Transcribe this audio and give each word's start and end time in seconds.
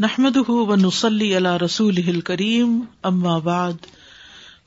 نحمد 0.00 0.36
و 0.48 0.74
نسلی 0.76 1.36
اللہ 1.36 1.56
رسول 1.62 2.20
کریم 2.20 2.80
بعد 3.42 3.86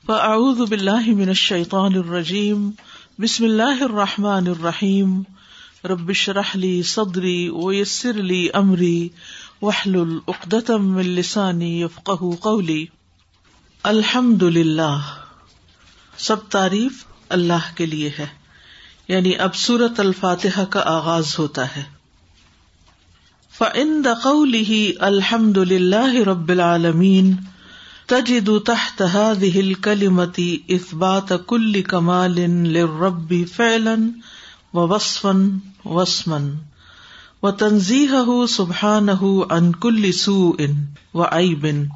فاعوذ 0.06 0.60
باللہ 0.70 1.06
من 1.06 1.28
الشیطان 1.28 1.94
الرجیم 1.94 2.70
بسم 3.18 3.44
اللہ 3.44 3.82
الرحمٰن 3.82 4.48
الرحیم 4.48 5.22
ربش 5.84 6.28
رحلی 6.28 6.82
صدری 6.82 7.48
ویسر 7.48 8.10
علی 8.10 8.48
عمری 8.54 9.08
وحل 9.62 10.00
العقدم 10.00 10.96
السانی 10.96 11.80
یفق 11.82 12.10
قولی 12.40 12.86
الحمد 13.82 14.42
للہ 14.42 14.98
سب 16.16 16.48
تعریف 16.48 17.04
اللہ 17.28 17.74
کے 17.74 17.86
لیے 17.86 18.10
ہے 18.18 18.26
یعنی 19.08 19.36
اب 19.36 19.54
سورت 19.54 20.00
الفاتحہ 20.00 20.64
کا 20.64 20.82
آغاز 20.86 21.38
ہوتا 21.38 21.76
ہے۔ 21.76 22.01
فعند 23.56 24.06
قوله 24.22 24.76
الحمد 25.06 25.58
للہ 25.70 26.20
رب 26.26 26.50
العالمین 26.50 27.32
تجد 28.12 28.48
تحت 28.68 29.02
هذه 29.02 29.60
الكلمة 29.60 30.38
اثبات 30.76 31.32
كل 31.52 31.80
كمال 31.80 32.38
للرب 32.76 33.34
فعلا 33.54 33.96
ووصفا 34.74 35.34
واسما 35.84 36.40
وتنزيهه 37.42 38.46
سبحانه 38.46 39.46
عن 39.50 39.72
كل 39.86 40.14
سوء 40.14 40.68
وعيب 41.14 41.88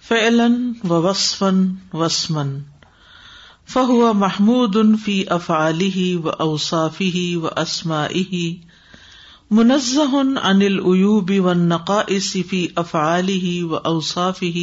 فعلا 0.00 0.50
ووصفا 0.90 1.52
واسما 1.92 2.60
فهو 3.66 4.14
محمود 4.14 4.96
في 4.96 5.36
افعاله 5.36 6.20
واوصافه 6.24 7.32
واسمائه 7.36 8.56
منزہ 9.56 10.04
عن 10.42 10.62
العیوب 10.62 11.30
و 11.44 11.52
نقائص 11.52 12.36
فی 12.50 12.66
افعاله 12.76 13.50
و 13.64 13.80
اوصافه 13.90 14.62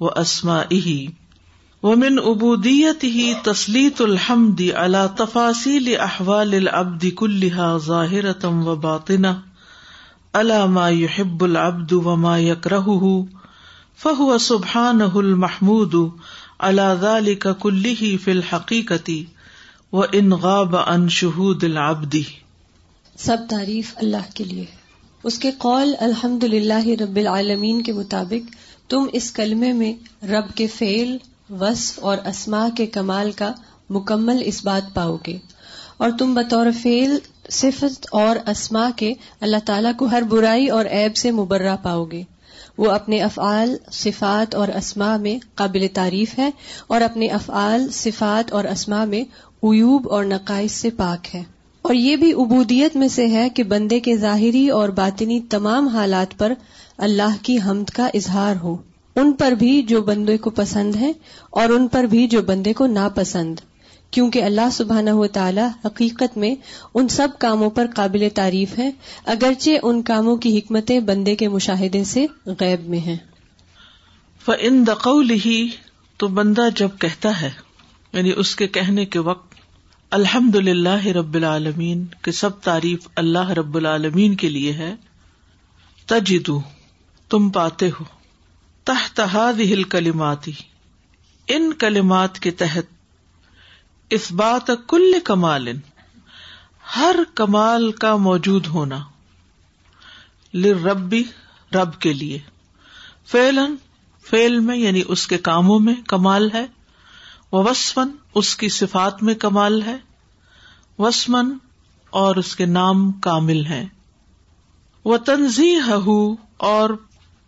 و 0.00 0.12
اسمائه 0.20 0.94
ومن 1.82 2.18
عبودیته 2.18 3.24
تسلیت 3.48 4.00
الحمد 4.00 4.62
على 4.82 5.02
تفاصیل 5.18 5.90
احوال 6.04 6.54
العبد 6.54 7.06
كلها 7.22 7.66
ظاهرة 7.78 8.52
و 8.68 8.76
باطنة 8.76 9.42
على 10.34 10.68
ما 10.68 10.86
يحب 10.90 11.44
العبد 11.44 11.92
وما 11.92 12.38
يكرهه 12.40 13.26
فهو 14.04 14.38
سبحانه 14.38 15.20
المحمود 15.20 15.98
على 16.60 16.98
ذلك 17.02 17.58
كله 17.66 18.16
في 18.24 18.32
الحقيقة 18.32 19.24
وإن 19.92 20.34
غاب 20.34 20.76
عن 20.76 21.08
شهود 21.08 21.64
العبد 21.64 22.24
سب 23.18 23.36
تعریف 23.48 23.92
اللہ 23.96 24.34
کے 24.34 24.44
لیے 24.44 24.64
اس 25.22 25.38
کے 25.38 25.50
قول 25.58 25.94
الحمد 26.00 26.44
للہ 26.44 26.86
رب 26.86 27.16
العالمین 27.16 27.82
کے 27.82 27.92
مطابق، 27.92 28.56
تم 28.90 29.06
اس 29.12 29.32
کلمے 29.32 29.72
میں 29.72 29.92
رب 30.26 30.54
کے 30.54 30.66
فعل، 30.66 31.16
وصف 31.50 31.98
اور 32.02 32.18
اسما 32.18 32.68
کے 32.76 32.86
کمال 32.86 33.32
کا 33.32 33.52
مکمل 33.90 34.42
اس 34.44 34.64
بات 34.64 34.94
پاؤ 34.94 35.16
گے۔ 35.26 35.38
اور 35.96 36.10
تم 36.18 36.34
بطور 36.34 36.66
فعل، 36.82 37.18
صفت 37.50 38.06
اور 38.10 38.36
اسما 38.48 38.90
کے 38.96 39.14
اللہ 39.40 39.56
تعالیٰ 39.66 39.92
کو 39.98 40.04
ہر 40.04 40.22
برائی 40.22 40.68
اور 40.68 40.84
عیب 40.84 41.16
سے 41.16 41.30
مبرہ 41.30 41.76
پاؤ 41.82 42.04
گے۔ 42.04 42.22
وہ 42.78 42.90
اپنے 42.90 43.22
افعال، 43.22 43.76
صفات 43.92 44.54
اور 44.54 44.68
اسما 44.68 45.16
میں 45.16 45.38
قابل 45.54 45.86
تعریف 45.92 46.38
ہے 46.38 46.50
اور 46.86 47.00
اپنے 47.00 47.28
افعال، 47.28 47.88
صفات 47.92 48.52
اور 48.52 48.64
اسما 48.64 49.04
میں 49.04 49.22
عیوب 49.62 50.12
اور 50.12 50.24
نقائص 50.24 50.72
سے 50.72 50.90
پاک 50.90 51.34
ہے۔ 51.34 51.42
اور 51.84 51.94
یہ 51.94 52.16
بھی 52.16 52.32
عبودیت 52.32 52.96
میں 52.96 53.08
سے 53.08 53.26
ہے 53.26 53.48
کہ 53.48 53.62
بندے 53.62 54.00
کے 54.00 54.16
ظاہری 54.16 54.68
اور 54.68 54.88
باطنی 54.88 55.40
تمام 55.40 55.88
حالات 55.88 56.38
پر 56.38 56.52
اللہ 56.98 57.36
کی 57.42 57.58
حمد 57.66 57.90
کا 57.90 58.08
اظہار 58.14 58.56
ہو۔ 58.56 58.76
ان 59.16 59.32
پر 59.32 59.52
بھی 59.52 59.82
جو 59.82 60.02
بندے 60.02 60.36
کو 60.36 60.50
پسند 60.50 60.96
ہے 60.96 61.12
اور 61.50 61.68
ان 61.68 61.88
پر 61.88 62.04
بھی 62.04 62.28
جو 62.28 62.42
بندے 62.42 62.72
کو 62.72 62.86
ناپسند۔ 62.86 63.56
کیونکہ 64.10 64.42
اللہ 64.42 64.70
سبحانہ 64.72 65.10
و 65.10 65.26
تعالی 65.26 65.62
حقیقت 65.84 66.36
میں 66.36 66.54
ان 66.94 67.08
سب 67.08 67.28
کاموں 67.38 67.70
پر 67.70 67.86
قابل 67.94 68.28
تعریف 68.34 68.78
ہے، 68.78 68.90
اگرچہ 69.24 69.70
ان 69.82 70.02
کاموں 70.02 70.36
کی 70.36 70.58
حکمتیں 70.58 71.00
بندے 71.00 71.36
کے 71.36 71.48
مشاہدے 71.48 72.04
سے 72.04 72.26
غیب 72.46 72.88
میں 72.88 72.98
ہیں۔ 72.98 73.16
فن 74.44 74.86
دقول 74.86 75.30
ہی 75.30 75.68
تو 76.16 76.28
بندہ 76.28 76.68
جب 76.76 76.88
کہتا 77.00 77.40
ہے 77.40 77.50
یعنی 78.12 78.32
اس 78.36 78.56
کے 78.56 78.66
کہنے 78.66 79.04
کے 79.04 79.18
وقت 79.18 79.53
الحمد 80.10 80.54
للہ 80.54 81.06
رب 81.06 81.34
العالمین 81.34 82.06
کے 82.22 82.32
سب 82.32 82.60
تعریف 82.60 83.08
اللہ 83.16 83.50
رب 83.50 83.76
العالمین 83.76 84.36
کے 84.36 84.48
لیے 84.48 84.72
ہے۔ 84.72 84.94
تجدو، 86.06 86.60
تم 87.28 87.50
پاتے 87.50 87.88
ہو۔ 87.88 88.04
تحت 88.84 89.20
ہل 89.60 89.82
کلیماتی 89.82 90.52
ان 91.48 91.72
کلمات 91.72 92.38
کے 92.38 92.50
تحت 92.50 92.84
اس 94.10 94.32
بات 94.32 94.70
کل 94.88 95.12
کمال 95.24 95.68
ہر 96.96 97.16
کمال 97.34 97.92
کا 97.92 98.16
موجود 98.16 98.66
ہونا۔ 98.66 99.04
ربی 100.54 101.24
رب 101.74 102.00
کے 102.00 102.12
لیے۔ 102.12 102.38
فیلن 103.26 103.74
فیل 104.30 104.58
میں 104.58 104.76
یعنی 104.76 105.02
اس 105.08 105.26
کے 105.26 105.38
کاموں 105.38 105.78
میں 105.78 105.94
کمال 106.08 106.50
ہے۔ 106.54 106.66
وسفن 107.58 108.08
اس 108.34 108.56
کی 108.56 108.68
صفات 108.68 109.22
میں 109.22 109.34
کمال 109.34 109.82
ہے۔ 109.82 109.96
وسمن 110.98 111.52
اور 112.10 112.36
اس 112.36 112.56
کے 112.56 112.66
نام 112.66 113.12
کامل 113.12 113.66
ہے 113.66 113.86
وہ 115.04 115.16
تنظی 115.16 115.76
اور 116.56 116.90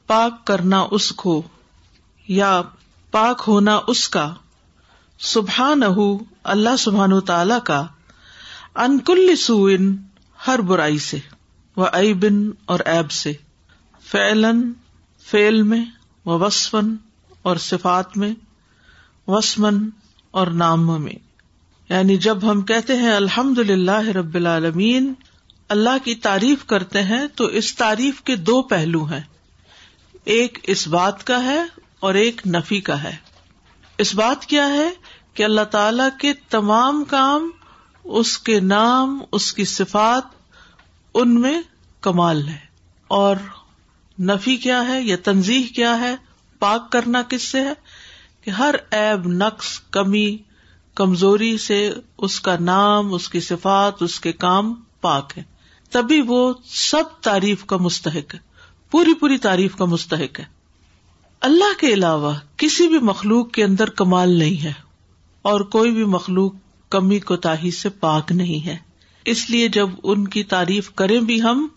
پاک 0.06 0.46
کرنا 0.46 0.86
اس 0.90 1.12
کو، 1.12 1.42
یا 2.28 2.62
پاک 3.10 3.42
ہونا 3.46 3.80
اس 3.86 4.08
کا۔ 4.08 4.34
سبحان 5.18 5.82
اللہ 6.44 6.76
سبحان 6.78 7.20
تعالی 7.20 7.54
کا۔ 7.64 7.86
انکل 8.74 9.36
سوئن 9.36 9.96
ہر 10.46 10.58
برائی 10.58 10.98
سے۔ 10.98 11.18
وہ 11.76 11.86
بن 12.14 12.50
اور 12.66 12.80
ایب 12.80 13.10
سے۔ 13.10 13.32
فیلن 14.00 14.72
فیل 15.30 15.62
میں 15.62 15.84
و 16.26 16.38
وسفن 16.38 16.96
اور 17.42 17.56
صفات 17.56 18.16
میں۔ 18.16 18.34
وسمن 19.26 19.88
اور 20.30 20.46
نام 20.46 21.02
میں۔ 21.02 21.26
یعنی 21.88 22.16
جب 22.16 22.50
ہم 22.50 22.62
کہتے 22.62 22.96
ہیں 22.96 23.12
الحمد 23.12 23.58
للہ 23.58 24.08
رب 24.08 24.34
العالمین، 24.34 25.14
اللہ 25.68 26.04
کی 26.04 26.14
تعریف 26.14 26.64
کرتے 26.64 27.02
ہیں، 27.02 27.26
تو 27.34 27.44
اس 27.44 27.74
تعریف 27.74 28.22
کے 28.22 28.36
دو 28.36 28.62
پہلو 28.62 29.04
ہیں۔ 29.04 29.22
ایک 30.24 30.58
اس 30.62 30.88
بات 30.88 31.24
کا 31.24 31.44
ہے 31.44 31.62
اور 32.00 32.14
ایک 32.14 32.46
نفی 32.46 32.80
کا 32.80 33.02
ہے۔ 33.02 33.16
اس 33.98 34.14
بات 34.14 34.46
کیا 34.46 34.68
ہے 34.68 34.90
کہ 35.34 35.42
اللہ 35.42 35.60
تعالی 35.60 36.02
کے 36.20 36.32
تمام 36.50 37.04
کام، 37.04 37.50
اس 38.04 38.38
کے 38.38 38.60
نام، 38.60 39.18
اس 39.32 39.52
کی 39.52 39.64
صفات، 39.64 40.22
ان 41.14 41.40
میں 41.40 41.62
کمال 42.00 42.48
ہے۔ 42.48 42.58
اور 43.08 43.36
نفی 44.20 44.56
کیا 44.56 44.88
ہے 44.88 45.02
یا 45.02 45.16
تنظیح 45.24 45.66
کیا 45.74 46.00
ہے، 46.00 46.16
پاک 46.58 46.92
کرنا 46.92 47.22
کس 47.22 47.42
سے 47.42 47.60
ہے؟ 47.60 47.72
کہ 48.46 48.50
ہر 48.50 48.74
ایب 48.90 49.26
نقص، 49.26 49.80
کمی، 49.90 50.36
کمزوری 50.94 51.58
سے 51.58 51.92
اس 52.18 52.40
کا 52.40 52.56
نام، 52.60 53.14
اس 53.14 53.28
کی 53.28 53.40
صفات، 53.40 54.02
اس 54.02 54.20
کے 54.20 54.32
کام 54.32 54.74
پاک 55.00 55.32
ہے۔ 55.36 55.42
تبھی 55.90 56.20
وہ 56.20 56.54
سب 56.64 57.02
تعریف 57.20 57.64
کا 57.64 57.76
مستحق 57.76 58.34
ہے۔ 58.34 58.38
پوری 58.90 59.14
پوری 59.14 59.38
تعریف 59.38 59.76
کا 59.76 59.84
مستحق 59.84 60.40
ہے۔ 60.40 60.44
اللہ 61.40 61.80
کے 61.80 61.86
علاوہ 61.86 62.32
کسی 62.56 62.88
بھی 62.88 62.98
مخلوق 62.98 63.50
کے 63.50 63.64
اندر 63.64 63.90
کمال 63.90 64.30
نہیں 64.38 64.64
ہے 64.64 64.72
اور 65.42 65.60
کوئی 65.60 65.90
بھی 65.90 66.04
مخلوق 66.04 66.54
کمی 66.90 67.18
کو 67.18 67.36
تاہی 67.36 67.70
سے 67.70 67.88
پاک 67.88 68.32
نہیں 68.32 68.66
ہے۔ 68.66 68.76
اس 69.24 69.50
لیے 69.50 69.68
جب 69.68 69.88
ان 70.02 70.28
کی 70.28 70.42
تعریف 70.42 70.90
کریں 70.90 71.20
بھی 71.20 71.42
ہم، 71.42 71.68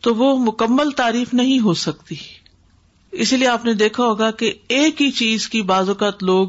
تو 0.00 0.14
وہ 0.14 0.38
مکمل 0.38 0.90
تعریف 0.90 1.34
نہیں 1.34 1.60
ہو 1.60 1.74
سکتی۔ 1.74 2.16
اسی 3.12 3.36
لیے 3.36 3.48
آپ 3.48 3.64
نے 3.64 3.74
دیکھا 3.74 4.04
ہوگا 4.04 4.30
کہ 4.30 4.54
ایک 4.68 5.02
ہی 5.02 5.10
چیز 5.10 5.48
کی 5.48 5.62
بعض 5.62 5.88
اوقات 5.88 6.22
لوگ 6.22 6.48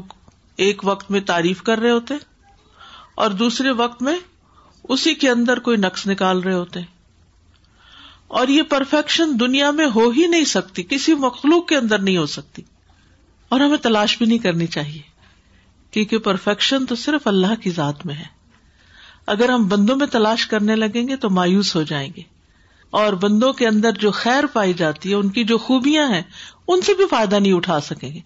ایک 0.56 0.84
وقت 0.84 1.10
میں 1.10 1.20
تعریف 1.20 1.62
کر 1.62 1.78
رہے 1.78 1.90
ہوتے 1.90 2.14
اور 3.14 3.30
دوسرے 3.30 3.70
وقت 3.70 4.02
میں 4.02 4.16
اسی 4.88 5.14
کے 5.14 5.30
اندر 5.30 5.58
کوئی 5.58 5.76
نقص 5.76 6.06
نکال 6.06 6.40
رہے 6.40 6.54
ہوتے 6.54 6.80
اور 8.28 8.48
یہ 8.48 8.62
پرفیکشن 8.62 9.40
دنیا 9.40 9.70
میں 9.70 9.86
ہو 9.94 10.10
ہی 10.10 10.26
نہیں 10.26 10.44
سکتی، 10.44 10.82
کسی 10.82 11.14
مخلوق 11.14 11.68
کے 11.68 11.76
اندر 11.76 11.98
نہیں 11.98 12.16
ہو 12.16 12.26
سکتی۔ 12.26 12.62
اور 13.48 13.60
ہمیں 13.60 13.76
تلاش 13.76 14.18
بھی 14.18 14.26
نہیں 14.26 14.38
کرنی 14.38 14.66
چاہیے، 14.66 15.02
کیونکہ 15.90 16.18
پرفیکشن 16.18 16.86
تو 16.86 16.94
صرف 16.94 17.26
اللہ 17.26 17.54
کی 17.60 17.70
ذات 17.70 18.06
میں 18.06 18.14
ہے۔ 18.14 18.34
اگر 19.26 19.48
ہم 19.48 19.68
بندوں 19.68 19.96
میں 19.96 20.06
تلاش 20.06 20.46
کرنے 20.46 20.76
لگیں 20.76 21.08
گے 21.08 21.16
تو 21.16 21.30
مایوس 21.30 21.76
ہو 21.76 21.82
جائیں 21.82 22.10
گے۔ 22.16 22.22
اور 22.90 23.12
بندوں 23.12 23.52
کے 23.52 23.66
اندر 23.66 23.90
جو 23.90 24.10
خیر 24.10 24.46
پائی 24.46 24.72
جاتی 24.72 25.10
ہے، 25.10 25.14
ان 25.14 25.28
کی 25.28 25.44
جو 25.44 25.58
خوبیاں 25.58 26.08
ہیں 26.08 26.22
ان 26.68 26.80
سے 26.80 26.94
بھی 26.94 27.04
فائدہ 27.10 27.36
نہیں 27.36 27.52
اٹھا 27.52 27.80
سکیں 27.80 28.14
گے۔ 28.14 28.20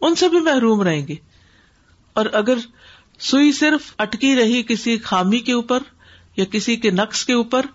ان 0.00 0.14
سے 0.14 0.28
بھی 0.28 0.40
محروم 0.40 0.82
رہیں 0.82 1.08
گے۔ 1.08 1.14
اور 2.12 2.26
اگر 2.32 2.54
سوئی 3.18 3.52
صرف 3.52 3.94
اٹکی 3.98 4.36
رہی 4.36 4.62
کسی 4.62 4.98
خامی 4.98 5.38
کے 5.38 5.52
اوپر 5.52 5.78
یا 6.36 6.44
کسی 6.44 6.76
کے 6.76 6.90
نقص 6.90 7.24
کے 7.24 7.32
اوپر، 7.32 7.66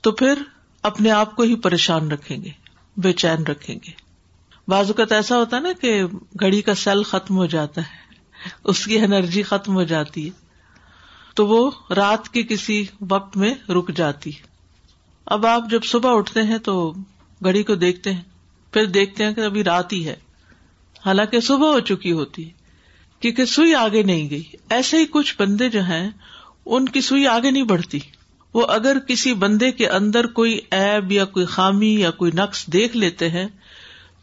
تو 0.00 0.12
پھر 0.12 0.34
اپنے 0.82 1.10
آپ 1.10 1.36
کو 1.36 1.42
ہی 1.42 1.56
پریشان 1.56 2.10
رکھیں 2.10 2.42
گے، 2.42 2.50
بے 2.96 3.12
چین 3.12 3.42
رکھیں 3.42 3.76
گے۔ 3.76 3.90
بعض 4.68 4.86
اوقات 4.86 5.12
ایسا 5.12 5.36
ہوتا 5.36 5.56
ہے 5.56 5.62
نا 5.62 5.68
کہ 5.80 6.04
گھڑی 6.40 6.62
کا 6.62 6.74
سیل 6.74 7.02
ختم 7.02 7.36
ہو 7.36 7.46
جاتا 7.46 7.80
ہے، 7.80 7.96
اس 8.64 8.84
کی 8.84 8.98
انرجی 8.98 9.42
ختم 9.42 9.74
ہو 9.74 9.82
جاتی 9.82 10.26
ہے۔ 10.26 10.48
تو 11.34 11.46
وہ 11.46 11.70
رات 11.96 12.28
کے 12.28 12.42
کسی 12.42 12.84
وقت 13.10 13.36
میں 13.36 13.54
رک 13.68 13.90
جاتی 13.96 14.30
اب 15.26 15.46
آپ 15.46 15.62
جب 15.70 15.84
صبح 15.84 16.16
اٹھتے 16.16 16.42
ہیں 16.42 16.58
تو 16.58 16.92
گھڑی 17.44 17.62
کو 17.62 17.74
دیکھتے 17.74 18.12
ہیں۔ 18.12 18.22
پھر 18.72 18.84
دیکھتے 18.84 19.24
ہیں 19.24 19.34
کہ 19.34 19.40
ابھی 19.40 19.64
رات 19.64 19.92
ہی 19.92 20.06
ہے۔ 20.06 20.16
حالانکہ 21.06 21.40
صبح 21.40 21.72
ہو 21.72 21.80
چکی 21.80 22.12
ہوتی 22.12 22.44
ہے، 22.44 22.50
کیونکہ 23.20 23.44
سوئی 23.44 23.74
آگے 23.74 24.02
نہیں 24.02 24.30
گئی۔ 24.30 24.42
ایسے 24.70 24.98
ہی 24.98 25.04
کچھ 25.10 25.34
بندے 25.38 25.68
جو 25.68 25.82
ہیں، 25.82 26.10
ان 26.66 26.86
کی 26.86 27.00
سوئی 27.00 27.26
آگے 27.26 27.50
نہیں 27.50 27.62
بڑھتی۔ 27.62 27.98
وہ 28.54 28.66
اگر 28.66 28.98
کسی 28.98 29.34
بندے 29.34 29.72
کے 29.72 29.88
اندر 29.88 30.26
کوئی 30.26 30.60
ایب 30.70 31.12
یا 31.12 31.24
کوئی 31.24 31.46
خامی 31.46 32.00
یا 32.00 32.10
کوئی 32.10 32.30
نقص 32.34 32.66
دیکھ 32.66 32.96
لیتے 32.96 33.30
ہیں، 33.30 33.46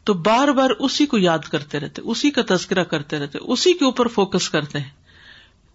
تو 0.04 0.14
بار 0.14 0.48
بار 0.48 0.70
اسی 0.80 1.06
کو 1.06 1.18
یاد 1.18 1.40
کرتے 1.40 1.80
رہتے، 1.80 2.02
اسی 2.02 2.32
کا 2.32 2.42
تذکرہ 2.50 2.84
کرتے 2.84 3.20
رہتے، 3.20 3.38
اسی 3.42 3.74
کے 3.74 3.86
اوپر 3.86 4.08
فوکس 4.08 4.50
کرتے 4.50 4.80
ہیں۔ 4.80 4.90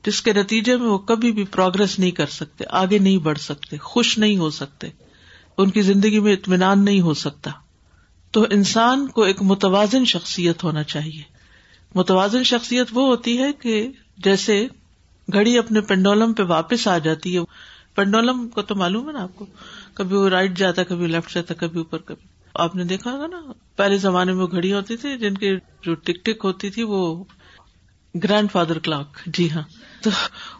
جس 0.06 0.22
کے 0.22 0.32
نتیجے 0.32 0.76
میں 0.76 0.86
وہ 0.86 0.98
کبھی 0.98 1.32
بھی 1.32 1.44
پروگرس 1.44 1.98
نہیں 1.98 2.10
کر 2.10 2.26
سکتے، 2.26 2.64
آگے 2.70 2.98
نہیں 2.98 3.18
بڑھ 3.18 3.38
سکتے، 3.38 3.76
خوش 3.76 4.18
نہیں 4.18 4.36
ہو 4.36 4.50
سکتے۔ 4.50 4.88
ان 5.58 5.70
کی 5.70 5.82
زندگی 5.82 6.18
میں 6.18 6.32
اطمینان 6.32 6.84
نہیں 6.84 7.00
ہو 7.00 7.14
سکتا۔ 7.14 7.50
تو 8.30 8.46
انسان 8.50 9.06
کو 9.06 9.22
ایک 9.22 9.42
متوازن 9.42 10.04
شخصیت 10.04 10.64
ہونا 10.64 10.82
چاہیے۔ 10.82 11.22
متوازن 11.94 12.42
شخصیت 12.42 12.86
وہ 12.92 13.06
ہوتی 13.06 13.38
ہے 13.38 13.52
کہ 13.52 13.88
جیسے 14.18 14.66
گھڑی 15.32 15.58
اپنے 15.58 15.80
پینڈولم 15.80 16.32
پہ 16.32 16.42
واپس 16.42 16.88
آ 16.88 16.98
جاتی 16.98 17.38
ہے۔ 17.38 17.42
پینڈولم 17.94 18.48
کو 18.48 18.62
تو 18.62 18.74
معلوم 18.74 19.08
ہے 19.08 19.12
نا 19.12 19.22
آپ 19.22 19.36
کو۔ 19.36 19.46
کبھی 19.94 20.16
وہ 20.16 20.28
رائٹ 20.28 20.58
جاتا، 20.58 20.82
کبھی 20.84 21.06
لیفٹ 21.06 21.34
جاتا، 21.34 21.54
کبھی 21.54 21.78
اوپر، 21.78 21.98
کبھی۔ 21.98 22.28
آپ 22.54 22.76
نے 22.76 22.84
دیکھا 22.84 23.12
ہوگا 23.12 23.26
نا، 23.26 23.40
پہلے 23.76 23.96
زمانے 23.96 24.32
میں 24.32 24.46
گھڑی 24.46 24.72
ہوتی 24.72 24.96
تھی 24.96 25.18
جن 25.18 25.34
کی 25.34 25.56
جو 25.56 25.94
ٹک 25.94 26.24
ٹک 26.24 26.44
ہوتی 26.44 26.70
تھی 26.70 26.82
وہ 26.82 27.24
گرینڈ 28.24 28.52
فادر 28.52 28.78
کلاک 28.78 29.06
جی 29.26 29.50
ہاں۔ 29.50 29.62
تو 30.02 30.10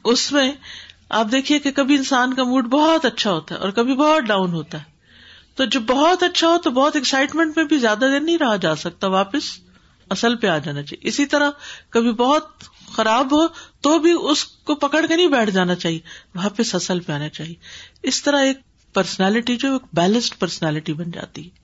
اس 0.04 0.32
میں 0.32 0.52
آپ 1.08 1.26
دیکھیے 1.32 1.58
کہ 1.58 1.70
کبھی 1.70 1.96
انسان 1.96 2.34
کا 2.34 2.44
موڈ 2.44 2.66
بہت 2.66 3.04
اچھا 3.04 3.32
ہوتا 3.32 3.54
ہے 3.54 3.60
اور 3.60 3.70
کبھی 3.70 3.94
بہت 3.94 4.22
ڈاؤن 4.22 4.50
ہوتا 4.50 4.78
ہے۔ 4.78 4.89
تو 5.54 5.64
جو 5.64 5.80
بہت 5.80 6.22
اچھا 6.22 6.48
ہو 6.48 6.58
تو 6.58 6.70
بہت 6.70 6.96
ایکسائٹمنٹ 6.96 7.56
میں 7.56 7.64
بھی 7.64 7.78
زیادہ 7.78 7.98
دیر 7.98 8.20
نہیں 8.20 8.38
رہا 8.38 8.56
جا 8.56 8.76
سکتا، 8.76 9.06
واپس 9.06 9.42
اصل 10.10 10.36
پہ 10.36 10.46
آ 10.46 10.58
جانا 10.58 10.82
چاہیے۔ 10.82 11.08
اسی 11.08 11.26
طرح 11.26 11.50
کبھی 11.90 12.12
بہت 12.12 12.48
خراب 12.92 13.32
ہو 13.32 13.46
تو 13.80 13.98
بھی 13.98 14.12
اس 14.20 14.44
کو 14.44 14.74
پکڑ 14.74 15.06
کے 15.06 15.16
نہیں 15.16 15.28
بیٹھ 15.28 15.50
جانا 15.50 15.74
چاہیے، 15.74 15.98
واپس 16.34 16.74
اصل 16.74 17.00
پہ 17.00 17.12
آنا 17.12 17.28
چاہیے۔ 17.28 17.54
اس 18.02 18.22
طرح 18.22 18.38
ایک 18.42 18.56
پرسنالٹی 18.94 19.56
جو 19.56 19.72
ایک 19.72 19.82
بیلنسڈ 19.92 20.38
پرسنالٹی 20.38 20.92
بن 20.92 21.10
جاتی 21.10 21.44
ہے۔ 21.44 21.60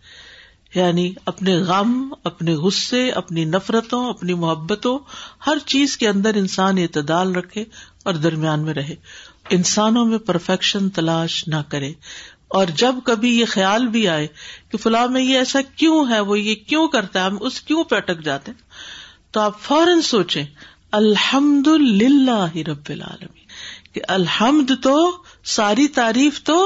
یعنی 0.74 1.12
اپنے 1.24 1.56
غم، 1.56 2.14
اپنے 2.24 2.54
غصے، 2.54 3.10
اپنی 3.10 3.44
نفرتوں، 3.44 4.10
اپنی 4.10 4.34
محبتوں، 4.34 4.98
ہر 5.46 5.58
چیز 5.66 5.96
کے 5.96 6.08
اندر 6.08 6.34
انسان 6.34 6.78
اعتدال 6.78 7.34
رکھے 7.34 7.64
اور 8.04 8.14
درمیان 8.14 8.60
میں 8.60 8.74
رہے۔ 8.74 8.94
انسانوں 9.50 10.04
میں 10.04 10.18
پرفیکشن 10.18 10.90
تلاش 10.90 11.48
نہ 11.48 11.56
کرے۔ 11.68 11.92
اور 12.50 12.66
جب 12.76 12.94
کبھی 13.04 13.30
یہ 13.38 13.44
خیال 13.48 13.86
بھی 13.86 14.06
آئے 14.08 14.26
کہ 14.70 14.78
فلاں 14.78 15.06
میں 15.08 15.22
یہ 15.22 15.38
ایسا 15.38 15.60
کیوں 15.76 16.04
ہے، 16.10 16.20
وہ 16.20 16.38
یہ 16.40 16.54
کیوں 16.66 16.86
کرتا 16.88 17.20
ہے، 17.20 17.24
ہم 17.26 17.36
اس 17.40 17.60
کیوں 17.60 17.84
پہ 17.84 17.96
اٹک 17.96 18.22
جاتے 18.24 18.52
ہیں؟ 18.52 19.32
تو 19.32 19.40
آپ 19.40 19.60
فوراً 19.60 20.00
سوچیں 20.00 20.44
الحمد 20.92 21.66
للہ 21.68 22.56
رب 22.68 22.88
العالمی 22.88 23.44
کہ 23.92 24.00
الحمد 24.08 24.70
تو 24.82 24.96
ساری 25.44 25.86
تعریف 25.88 26.42
تو 26.42 26.58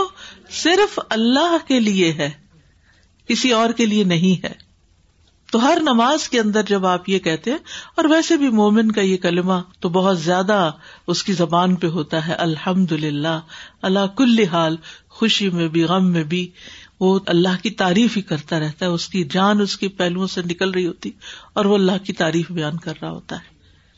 صرف 0.52 0.98
اللہ 1.08 1.56
کے 1.68 1.80
لیے 1.80 2.12
ہے، 2.12 2.30
کسی 3.28 3.50
اور 3.52 3.70
کے 3.70 3.86
لیے 3.86 4.04
نہیں 4.04 4.44
ہے۔ 4.44 4.52
تو 5.48 5.62
ہر 5.62 5.78
نماز 5.82 6.28
کے 6.28 6.38
اندر 6.40 6.62
جب 6.62 6.86
آپ 6.86 7.08
یہ 7.08 7.18
کہتے 7.18 7.50
ہیں، 7.50 7.58
اور 7.96 8.04
ویسے 8.04 8.36
بھی 8.36 8.48
مومن 8.48 8.92
کا 8.92 9.00
یہ 9.00 9.16
کلمہ 9.16 9.54
تو 9.80 9.88
بہت 9.88 10.20
زیادہ 10.20 10.70
اس 11.06 11.22
کی 11.24 11.32
زبان 11.32 11.74
پہ 11.76 11.86
ہوتا 11.86 12.26
ہے 12.26 12.34
الحمد 12.38 12.92
للہ 12.92 13.38
اللہ 13.82 14.06
کل 14.16 14.44
حال 14.52 14.76
خوشی 15.20 15.50
میں 15.50 15.68
بھی، 15.68 15.82
غم 15.84 16.10
میں 16.12 16.24
بھی 16.24 16.50
وہ 17.00 17.18
اللہ 17.26 17.62
کی 17.62 17.70
تعریف 17.70 18.16
ہی 18.16 18.22
کرتا 18.22 18.58
رہتا 18.60 18.86
ہے، 18.86 18.90
اس 18.90 19.08
کی 19.08 19.24
جان 19.24 19.60
اس 19.60 19.76
کے 19.76 19.88
پہلوؤں 19.88 20.26
سے 20.26 20.42
نکل 20.42 20.70
رہی 20.70 20.86
ہوتی 20.86 21.10
اور 21.52 21.64
وہ 21.64 21.74
اللہ 21.74 22.04
کی 22.04 22.12
تعریف 22.12 22.50
بیان 22.50 22.78
کر 22.78 22.94
رہا 23.02 23.10
ہوتا 23.10 23.36
ہے 23.36 23.48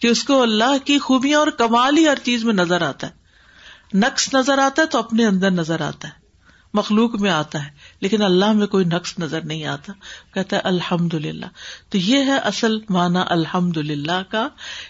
کہ 0.01 0.07
اس 0.07 0.25
کو 0.25 0.43
اللہ 0.43 0.77
کی 0.85 0.99
خوبیاں 0.99 1.39
اور 1.39 1.47
کمال 1.47 1.99
ہی 1.99 2.09
ہر 2.09 2.19
چیز 2.23 2.45
میں 2.45 2.55
نظر 2.55 2.83
آتا 2.83 3.07
ہے۔ 3.07 3.13
نقص 3.95 4.35
نظر 4.35 4.59
آتا 4.59 4.83
ہے 4.83 4.87
تو 4.87 4.99
اپنے 4.99 5.27
اندر 5.27 5.51
نظر 5.51 5.81
آتا 5.81 6.09
ہے۔ 6.09 6.23
مخلوق 6.75 7.21
میں 7.21 7.31
آتا 7.31 7.65
ہے، 7.65 7.71
لیکن 8.01 8.23
اللہ 8.23 8.53
میں 8.53 8.67
کوئی 8.67 8.85
نقص 8.85 9.19
نظر 9.19 9.45
نہیں 9.45 9.65
آتا۔ 9.65 9.93
کہتا 10.35 10.57
ہے 10.57 10.61
الحمد 10.65 11.15
للہ 11.15 11.47
تو 11.89 11.99
یہ 11.99 12.17
ہے 12.17 12.39
اصل 12.39 12.79
معنی 12.89 13.19
الحمد 13.27 13.77
للہ 13.77 14.21
کا 14.29 14.49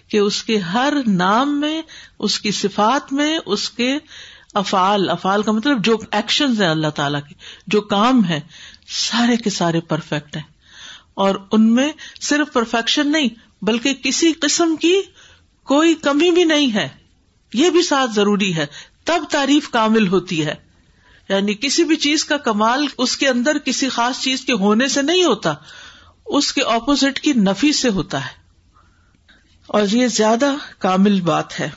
کہ 0.08 0.18
اس 0.18 0.42
کے 0.44 0.58
ہر 0.58 0.94
نام 1.06 1.60
میں، 1.60 1.82
اس 2.18 2.40
کی 2.40 2.50
صفات 2.50 3.12
میں، 3.12 3.38
اس 3.46 3.70
کے 3.70 3.98
افعال 4.54 5.10
افعال 5.10 5.42
کا 5.42 5.52
مطلب 5.52 5.84
جو 5.84 5.98
ایکشن 6.10 6.62
ہیں 6.62 6.68
اللہ 6.68 6.88
تعالی 6.88 7.18
کے 7.28 7.34
جو 7.66 7.80
کام 7.80 8.24
ہے 8.24 8.40
سارے 8.88 9.36
کے 9.36 9.50
سارے 9.50 9.80
پرفیکٹ 9.80 10.36
ہیں۔ 10.36 10.42
اور 11.14 11.34
ان 11.52 11.74
میں 11.74 11.92
صرف 12.20 12.52
پرفیکشن 12.52 13.12
نہیں، 13.12 13.28
بلکہ 13.62 13.94
کسی 13.94 14.32
قسم 14.32 14.76
کی 14.76 15.02
کوئی 15.64 15.94
کمی 15.94 16.30
بھی 16.30 16.44
نہیں 16.44 16.74
ہے۔ 16.74 16.88
یہ 17.54 17.70
بھی 17.70 17.82
ساتھ 17.82 18.10
ضروری 18.10 18.56
ہے۔ 18.56 18.66
تب 19.04 19.24
تعریف 19.30 19.70
کامل 19.70 20.08
ہوتی 20.08 20.46
ہے۔ 20.46 20.54
یعنی 21.28 21.54
کسی 21.54 21.84
بھی 21.84 21.96
چیز 21.96 22.24
کا 22.24 22.36
کمال 22.36 22.86
اس 22.98 23.16
کے 23.16 23.28
اندر 23.28 23.58
کسی 23.58 23.88
خاص 23.88 24.20
چیز 24.20 24.40
کے 24.40 24.52
ہونے 24.52 24.88
سے 24.88 25.02
نہیں 25.02 25.24
ہوتا، 25.24 25.54
اس 26.26 26.52
کے 26.52 26.62
اپوزٹ 26.62 27.20
کی 27.20 27.32
نفی 27.32 27.72
سے 27.72 27.88
ہوتا 27.88 28.24
ہے۔ 28.24 28.42
اور 29.66 29.82
یہ 29.92 30.06
زیادہ 30.06 30.52
کامل 30.78 31.20
بات 31.20 31.60
ہے۔ 31.60 31.68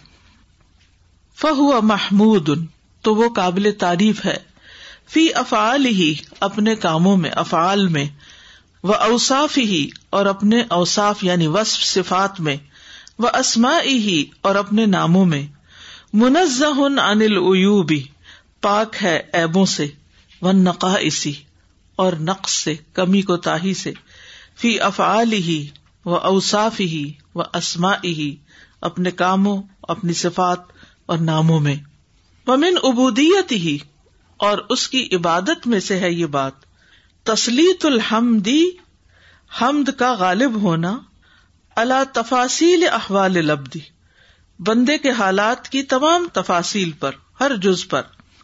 فہو 1.41 1.81
محمود، 1.81 2.49
تو 3.01 3.15
وہ 3.15 3.29
قابل 3.29 3.71
تعریف 3.79 4.25
ہے۔ 4.25 4.37
فی 5.09 5.33
افعال 5.33 5.85
ہی 5.85 6.15
اپنے 6.39 6.75
کاموں 6.75 7.17
میں، 7.17 7.29
افعال 7.29 7.87
میں۔ 7.87 8.05
وہ 8.83 8.93
اوساف 8.93 9.57
ہی 9.57 9.89
اور 10.09 10.25
اپنے 10.25 10.63
اوساف 10.69 11.23
یعنی 11.23 11.47
وصف، 11.47 11.83
صفات 11.83 12.39
میں۔ 12.39 12.55
وہ 13.19 13.29
اسما 13.33 13.79
ہی 13.85 14.25
اور 14.41 14.55
اپنے 14.55 14.85
ناموں 14.85 15.25
میں۔ 15.25 15.47
منزہ 16.13 16.65
انل 16.65 17.21
العیوبی 17.21 18.03
پاک 18.61 18.95
ہے 19.03 19.21
ایبوں 19.33 19.65
سے۔ 19.65 19.87
ون 20.41 20.63
نقا 20.63 20.93
اسی 20.93 21.33
اور 21.95 22.13
نقص 22.13 22.51
سے، 22.53 22.75
کمی 22.93 23.21
کو 23.21 23.37
تاہی 23.37 23.73
سے۔ 23.73 23.91
فی 24.57 24.79
افعال 24.79 25.33
ہی 25.33 25.67
و 26.05 26.15
اوساف 26.15 26.79
ہی 26.79 27.11
و 27.35 27.41
اسما 27.41 27.91
ہی 28.03 28.35
اپنے 28.81 29.11
کاموں، 29.11 29.63
اپنی 29.83 30.13
صفات۔ 30.13 30.74
اور 31.05 31.17
ناموں 31.17 31.59
میں۔ 31.59 31.75
ومن 32.47 32.73
ابودیت 32.83 33.51
ہی 33.51 33.77
اور 34.37 34.57
اس 34.69 34.87
کی 34.87 35.09
عبادت 35.11 35.67
میں 35.67 35.79
سے 35.79 35.99
ہے 35.99 36.11
یہ 36.11 36.25
بات۔ 36.25 36.53
تسلیت 37.23 37.85
الحمدی 37.85 38.69
حمد 39.61 39.89
کا 39.97 40.13
غالب 40.13 40.61
ہونا۔ 40.61 40.99
اللہ 41.75 42.03
تفاصیل 42.13 42.83
احوال 42.91 43.31
لبدی 43.31 43.79
بندے 44.59 44.97
کے 44.97 45.11
حالات 45.11 45.69
کی 45.69 45.83
تمام 45.83 46.27
تفاصیل 46.33 46.91
پر، 46.91 47.11
ہر 47.39 47.55
جز 47.55 47.87
پر۔ 47.87 48.01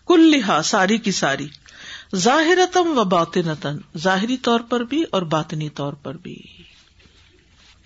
کل 0.08 0.22
لہا 0.22 0.62
ساری 0.62 0.98
کی 0.98 1.12
ساری۔ 1.12 1.48
ظاہرتم 2.16 2.98
و 2.98 3.04
باطنتن 3.04 3.78
ظاہری 3.98 4.38
طور 4.38 4.60
پر 4.60 4.80
بھی 4.80 5.04
اور 5.12 5.22
باطنی 5.22 5.70
طور 5.70 5.94
پر 5.94 6.18
بھی۔ 6.18 6.36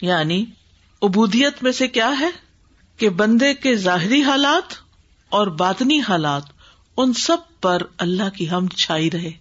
یعنی 0.02 0.46
ابودیت 1.02 1.64
میں 1.64 1.72
سے 1.72 1.88
کیا 1.88 2.14
ہے؟ 2.20 2.45
کہ 2.98 3.10
بندے 3.10 3.54
کے 3.54 3.76
ظاہری 3.76 4.24
حالات 4.24 4.74
اور 5.30 5.48
باطنی 5.48 6.00
حالات 6.00 6.44
ان 6.98 7.14
سب 7.14 7.38
پر 7.62 7.82
اللہ 7.98 8.30
کی 8.30 8.50
ہم 8.50 8.68
چھائی 8.68 9.12
رہے۔ 9.12 9.32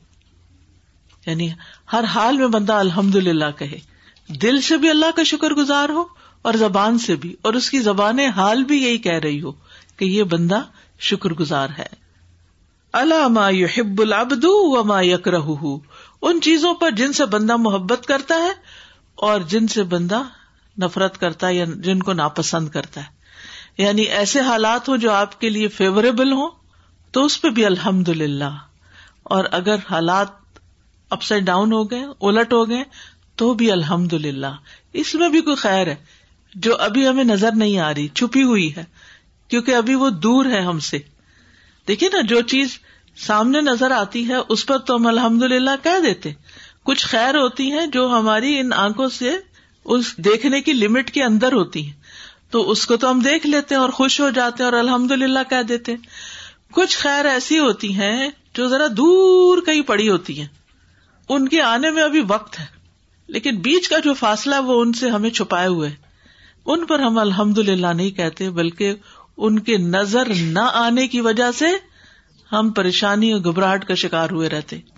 یعنی 1.27 1.49
ہر 1.93 2.05
حال 2.05 2.37
میں 2.37 2.47
بندہ 2.47 2.73
الحمد 2.73 3.15
للہ 3.15 3.51
کہے۔ 3.59 3.79
دل 4.29 4.61
سے 4.61 4.77
بھی 4.77 4.91
اللہ 4.91 5.07
کا 5.17 5.23
شکر 5.23 5.51
گزار 5.51 5.89
ہو 5.89 6.05
اور 6.43 6.55
زبان 6.55 6.99
سے 6.99 7.17
بھی، 7.17 7.37
اور 7.43 7.55
اس 7.55 7.71
کی 7.71 7.81
زبان 7.81 8.19
حال 8.19 8.65
بھی 8.65 8.83
یہی 8.83 8.99
کہہ 8.99 9.19
رہی 9.19 9.43
ہو 9.43 9.53
کہ 9.97 10.05
یہ 10.05 10.23
بندہ 10.23 10.63
شکر 11.01 11.31
گزار 11.31 11.69
ہے۔ 11.79 11.87
اللہ 12.93 13.29
ما 13.29 13.51
یحب 13.51 14.01
العبد 14.01 14.45
و 14.45 14.85
ما 14.85 15.01
یکرہ 15.01 15.41
ان 16.23 16.41
چیزوں 16.41 16.75
پر 16.75 16.91
جن 16.91 17.13
سے 17.13 17.25
بندہ 17.25 17.57
محبت 17.57 18.07
کرتا 18.07 18.35
ہے 18.35 18.53
اور 19.15 19.41
جن 19.41 19.67
سے 19.67 19.83
بندہ 19.83 20.23
نفرت 20.79 21.21
کرتا 21.21 21.47
ہے 21.47 21.55
یا 21.55 21.65
جن 21.77 22.03
کو 22.03 22.13
ناپسند 22.13 22.69
کرتا 22.69 23.01
ہے۔ 23.01 23.24
یعنی 23.79 24.03
ایسے 24.03 24.41
حالات 24.41 24.89
ہوں 24.89 24.97
جو 24.97 25.13
آپ 25.13 25.41
کے 25.41 25.51
لیے 25.51 25.69
فیوریبل 25.69 26.33
ہوں، 26.33 26.51
تو 27.11 27.25
اس 27.25 27.43
پہ 27.43 27.49
بھی 27.49 27.65
الحمد 27.65 28.09
للہ 28.09 28.57
اور 29.23 29.45
اگر 29.51 29.77
حالات 29.91 30.29
اپ 31.11 31.23
سائڈ 31.23 31.45
ڈاؤن 31.45 31.73
ہو 31.73 31.91
گئے، 31.91 32.05
الٹ 32.21 32.53
ہو 32.53 32.69
گئے، 32.69 32.83
تو 33.37 33.55
بھی 33.55 33.73
الحمد 33.73 34.13
للہ 34.13 34.47
اس 34.93 35.15
میں 35.15 35.29
بھی 35.29 35.41
کوئی 35.41 35.57
خیر 35.57 35.87
ہے۔ 35.87 35.95
جو 36.55 36.77
ابھی 36.77 37.09
ہمیں 37.09 37.25
نظر 37.25 37.51
نہیں 37.53 37.79
آ 37.79 37.95
رہی، 37.95 38.09
چھپی 38.09 38.43
ہوئی 38.43 38.77
ہے، 38.77 38.85
کیونکہ 39.49 39.75
ابھی 39.75 39.95
وہ 39.95 40.11
دور 40.11 40.45
ہے 40.45 40.61
ہم 40.61 40.79
سے۔ 40.79 40.99
دیکھیے 41.89 42.11
نا، 42.13 42.21
جو 42.21 42.41
چیز 42.41 42.79
سامنے 43.17 43.61
نظر 43.61 43.91
آتی 43.91 44.29
ہے، 44.29 44.35
اس 44.49 44.67
پر 44.67 44.79
تو 44.79 44.97
ہم 44.97 45.07
الحمد 45.07 45.43
للہ 45.43 45.71
کہہ 45.83 46.01
دیتے۔ 46.05 46.33
کچھ 46.83 47.07
خیر 47.07 47.35
ہوتی 47.35 47.73
ہیں 47.73 47.87
جو 47.87 48.09
ہماری 48.19 48.59
ان 48.59 48.73
آنکھوں 48.73 49.09
سے 49.09 49.31
اس 49.85 50.17
دیکھنے 50.17 50.61
کی 50.61 50.73
لمٹ 50.73 51.11
کے 51.11 51.25
اندر 51.25 51.53
ہوتی 51.53 51.87
ہیں 51.87 52.04
تو 52.55 52.71
اس 52.71 52.87
کو 52.87 52.97
تو 52.97 53.11
ہم 53.11 53.21
دیکھ 53.21 53.47
لیتے 53.47 53.75
ہیں 53.75 53.83
اور 53.83 53.91
خوش 53.91 54.21
ہو 54.21 54.31
جاتے 54.31 54.63
ہیں 54.63 54.71
اور 54.71 54.79
الحمد 54.79 55.11
للہ 55.11 55.39
کہہ 55.51 55.63
دیتے 55.63 55.93
ہیں۔ 55.93 55.99
کچھ 56.73 56.99
خیر 56.99 57.27
ایسی 57.27 57.59
ہوتی 57.59 57.95
ہیں 57.95 58.31
جو 58.55 58.69
ذرا 58.69 58.87
دور 58.97 59.63
کہیں 59.63 59.81
پڑی 59.81 60.09
ہوتی 60.09 60.41
ہیں۔ 60.41 60.49
ان 61.29 61.49
کے 61.49 61.63
آنے 61.63 61.91
میں 61.91 62.03
ابھی 62.03 62.23
وقت 62.29 62.61
ہے۔ 62.61 62.65
لیکن 63.27 63.57
بیچ 63.57 63.89
کا 63.89 63.99
جو 63.99 64.15
فاصلہ 64.15 64.55
وہ 64.57 64.81
ان 64.81 64.93
سے 64.93 65.11
ہمیں 65.11 65.31
چھپائے 65.31 65.69
ہوئے۔ 65.69 65.91
ان 66.67 66.87
پر 66.87 67.01
ہم 67.01 67.19
الحمد 67.19 67.59
للہ 67.59 67.87
نہیں 67.87 68.11
کہتے، 68.11 68.51
بلکہ 68.51 68.95
ان 69.37 69.59
کے 69.59 69.79
نظر 69.79 70.35
نہ 70.35 70.71
آنے 70.73 71.09
کی 71.09 71.21
وجہ 71.21 71.51
سے 71.59 71.67
ہم 72.53 72.71
پریشانی 72.71 73.33
اور 73.33 73.41
گھبراہٹ 73.41 73.85
کا 73.85 73.95
شکار 73.95 74.31
ہوئے 74.31 74.49
رہتے۔ 74.49 74.94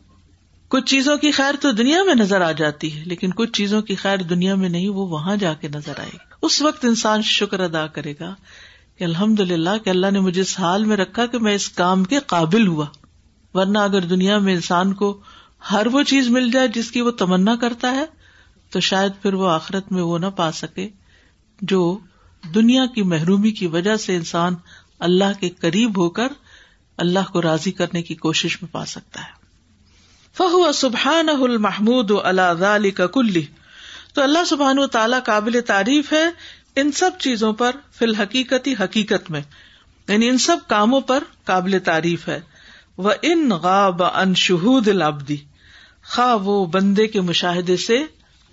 کچھ 0.69 0.85
چیزوں 0.85 1.17
کی 1.17 1.31
خیر 1.31 1.55
تو 1.61 1.73
دنیا 1.73 2.03
میں 2.03 2.15
نظر 2.15 2.41
آ 2.41 2.53
جاتی 2.53 2.99
ہے، 2.99 3.05
لیکن 3.05 3.31
کچھ 3.31 3.53
چیزوں 3.53 3.83
کی 3.83 3.95
خیر 3.95 4.17
دنیا 4.17 4.55
میں 4.55 4.69
نہیں، 4.69 4.89
وہ 4.89 5.09
وہاں 5.09 5.37
جا 5.37 5.55
کے 5.55 5.69
نظر 5.69 5.93
آئے 5.99 6.11
گی۔ 6.13 6.19
اس 6.43 6.63
وقت 6.63 6.85
انسان 6.85 7.23
شکر 7.23 7.61
ادا 7.61 7.87
کرے 7.87 8.15
گا 8.21 8.35
کہ 8.99 9.05
الحمد 9.05 9.41
للہ 9.41 9.77
کہ 9.85 9.91
اللہ 9.91 10.11
نے 10.13 10.21
مجھے 10.21 10.41
اس 10.41 10.61
حال 10.61 10.85
میں 10.85 10.97
رکھا 10.97 11.27
کہ 11.27 11.39
میں 11.39 11.55
اس 11.55 11.69
کام 11.69 12.05
کے 12.05 12.19
قابل 12.27 12.67
ہوا۔ 12.67 12.87
ورنہ 13.55 13.79
اگر 13.79 14.01
دنیا 14.01 14.39
میں 14.39 14.55
انسان 14.55 14.95
کو 14.95 15.21
ہر 15.73 15.87
وہ 15.87 16.03
چیز 16.03 16.29
مل 16.29 16.51
جائے 16.51 16.69
جس 16.69 16.91
کی 16.91 17.01
وہ 17.01 17.11
تمنا 17.11 17.57
کرتا 17.57 17.91
ہے، 17.91 18.05
تو 18.71 18.81
شاید 18.81 19.13
پھر 19.23 19.35
وہ 19.35 19.49
آخرت 19.49 19.93
میں 19.93 20.03
وہ 20.03 20.19
نہ 20.19 20.27
پا 20.27 20.53
سکے، 20.53 20.89
جو 21.61 21.99
دنیا 22.55 22.87
کی 22.87 23.03
محرومی 23.03 23.51
کی 23.51 23.67
وجہ 23.67 23.97
سے 23.97 24.17
انسان 24.17 24.55
اللہ 24.99 25.41
کے 25.41 25.49
قریب 25.51 25.99
ہو 25.99 26.11
کر 26.11 26.29
اللہ 26.97 27.33
کو 27.33 27.43
راضی 27.43 27.71
کرنے 27.71 28.03
کی 28.03 28.15
کوشش 28.15 28.63
میں 28.63 28.73
پا 28.73 28.85
سکتا 28.85 29.21
ہے۔ 29.21 29.46
فہو 30.39 30.73
سبحان 30.73 31.29
المحمود 31.29 32.11
اللہ 32.25 32.41
علی 32.43 32.91
کا 32.91 33.07
کلی۔ 33.07 33.43
تو 34.15 34.23
اللہ 34.23 34.45
سبحان 34.45 34.79
و 34.79 34.87
تعالیٰ 34.87 35.23
قابل 35.25 35.61
تعریف 35.67 36.13
ہے 36.13 36.25
ان 36.77 36.93
سب 36.93 37.11
چیزوں 37.19 37.53
پر 37.53 37.71
فی 37.93 38.05
الحقیقتی 38.05 38.73
حقیقت 38.73 39.31
میں۔ 39.31 39.41
یعنی 40.09 40.29
ان 40.29 40.39
سب 40.39 40.57
کاموں 40.67 41.01
پر 41.01 41.23
قابل 41.45 41.79
تعریف 41.85 42.29
ہے۔ 42.29 42.41
وہ 42.97 43.11
ان 43.23 43.51
غاب 43.51 44.03
ان 44.03 44.35
شہود 44.35 44.89
العبدی 44.89 45.37
خواہ 46.05 46.37
وہ 46.37 46.67
بندے 46.67 47.07
کے 47.07 47.21
مشاہدے 47.21 47.77
سے 47.77 47.99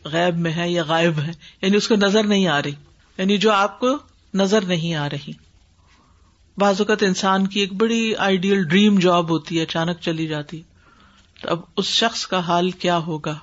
غیب 0.06 0.38
میں 0.38 0.54
ہے 0.54 0.72
یا 0.72 0.84
غائب 0.84 1.20
ہے۔ 1.20 1.32
یعنی 1.62 1.78
اس 1.78 1.88
کو 1.88 1.96
نظر 1.96 2.24
نہیں 2.24 2.48
آ 2.48 2.62
رہی۔ 2.62 2.74
یعنی 3.18 3.38
جو 3.38 3.52
آپ 3.52 3.80
کو 3.80 3.98
نظر 4.34 4.62
نہیں 4.62 4.96
آ 4.96 5.10
رہی۔ 5.10 5.32
بعض 6.58 6.76
اوقات 6.80 7.04
انسان 7.04 7.48
کی 7.48 7.60
ایک 7.60 7.74
بڑی 7.74 8.16
آئیڈیل 8.16 8.64
ڈریم 8.64 9.00
جاب 9.00 9.30
ہوتی 9.30 9.58
ہے، 9.58 9.64
اچانک 9.64 9.98
چلی 10.02 10.28
جاتی۔ 10.28 10.62
تو 11.44 11.50
اب 11.50 11.60
اس 11.78 11.86
شخص 11.86 12.28
کا 12.28 12.40
حال 12.40 12.72
کیا 12.72 12.98
ہوگا؟ 12.98 13.40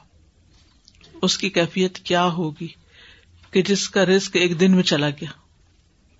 اس 1.22 1.38
کی 1.38 1.50
کیفیت 1.50 1.98
کیا 1.98 2.24
ہوگی؟ 2.24 2.68
کہ 3.50 3.62
جس 3.62 3.90
کا 3.90 4.06
رسک 4.06 4.36
ایک 4.36 4.60
دن 4.60 4.74
میں 4.74 4.82
چلا 4.82 5.10
گیا۔ 5.10 5.30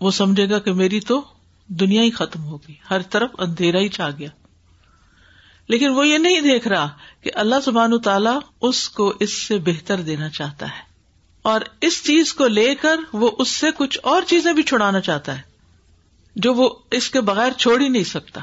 وہ 0.00 0.10
سمجھے 0.10 0.50
گا 0.50 0.58
کہ 0.58 0.72
میری 0.72 1.00
تو 1.00 1.25
دنیا 1.68 2.02
ہی 2.02 2.10
ختم 2.10 2.44
ہوگی، 2.44 2.75
ہر 2.90 3.02
طرف 3.02 3.30
اندھیرا 3.38 3.78
ہی 3.78 3.88
چھا 3.88 4.10
گیا۔ 4.10 4.28
لیکن 5.68 5.88
وہ 5.88 6.06
یہ 6.06 6.18
نہیں 6.18 6.40
دیکھ 6.40 6.68
رہا 6.68 6.88
کہ 7.20 7.30
اللہ 7.34 7.54
سبحان 7.64 7.99
تعالیٰ 7.99 8.38
اس 8.60 8.88
کو 8.88 9.14
اس 9.20 9.32
سے 9.32 9.58
بہتر 9.58 10.00
دینا 10.00 10.28
چاہتا 10.28 10.66
ہے۔ 10.66 10.82
اور 11.42 11.60
اس 11.80 12.04
چیز 12.04 12.34
کو 12.34 12.46
لے 12.46 12.75
کر 12.75 12.96
وہ 13.12 13.30
اس 13.38 13.49
سے 13.49 13.66
کچھ 13.76 13.99
اور 14.02 14.22
چیزیں 14.26 14.52
بھی 14.52 14.62
چھڑانا 14.62 15.00
چاہتا 15.00 15.37
ہے، 15.37 15.42
جو 16.37 16.54
وہ 16.54 16.70
اس 16.90 17.10
کے 17.10 17.20
بغیر 17.20 17.52
چھوڑ 17.52 17.80
ہی 17.80 17.88
نہیں 17.88 18.04
سکتا۔ 18.04 18.40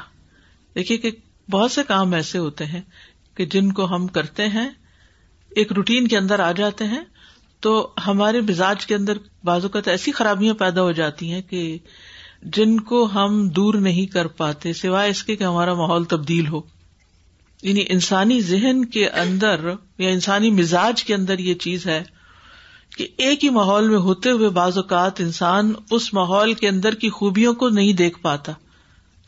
دیکھیے 0.74 0.98
کہ 0.98 1.10
بہت 1.50 1.70
سے 1.70 1.82
کام 1.82 2.12
ایسے 2.12 2.38
ہوتے 2.38 2.66
ہیں 2.66 2.80
کہ 3.38 3.46
جن 3.46 3.72
کو 3.72 3.84
ہم 3.94 4.06
کرتے 4.06 4.48
ہیں، 4.48 4.68
ایک 5.50 5.72
روٹین 5.72 6.08
کے 6.08 6.18
اندر 6.18 6.40
آ 6.40 6.52
جاتے 6.52 6.84
ہیں، 6.84 7.00
تو 7.60 7.90
ہمارے 8.06 8.40
مزاج 8.40 8.86
کے 8.86 8.94
اندر 8.94 9.18
بعض 9.44 9.64
اوقات 9.64 9.88
ایسی 9.88 10.12
خرابیاں 10.12 10.54
پیدا 10.54 10.82
ہو 10.82 10.92
جاتی 10.92 11.32
ہیں 11.32 11.42
کہ 11.42 11.78
جن 12.42 12.80
کو 12.80 13.08
ہم 13.14 13.48
دور 13.48 13.74
نہیں 13.74 14.06
کر 14.06 14.26
پاتے، 14.26 14.72
سوائے 14.72 15.10
اس 15.10 15.22
کے 15.24 15.36
کہ 15.36 15.44
ہمارا 15.44 15.74
ماحول 15.74 16.04
تبدیل 16.04 16.46
ہو۔ 16.46 16.60
یعنی 17.62 17.84
انسانی 17.88 18.40
ذہن 18.40 18.84
کے 18.84 19.08
اندر 19.08 19.70
یا 19.98 20.08
انسانی 20.08 20.50
مزاج 20.50 21.04
کے 21.04 21.14
اندر 21.14 21.38
یہ 21.38 21.54
چیز 21.54 21.86
ہے 21.86 22.02
کہ 22.96 23.06
ایک 23.16 23.44
ہی 23.44 23.50
ماحول 23.50 23.88
میں 23.88 23.98
ہوتے 23.98 24.30
ہوئے 24.30 24.48
بعض 24.48 24.76
اوقات 24.78 25.20
انسان 25.20 25.72
اس 25.90 26.14
ماحول 26.14 26.54
کے 26.54 26.68
اندر 26.68 26.94
کی 26.94 27.10
خوبیوں 27.10 27.54
کو 27.54 27.68
نہیں 27.68 27.92
دیکھ 27.92 28.18
پاتا، 28.22 28.52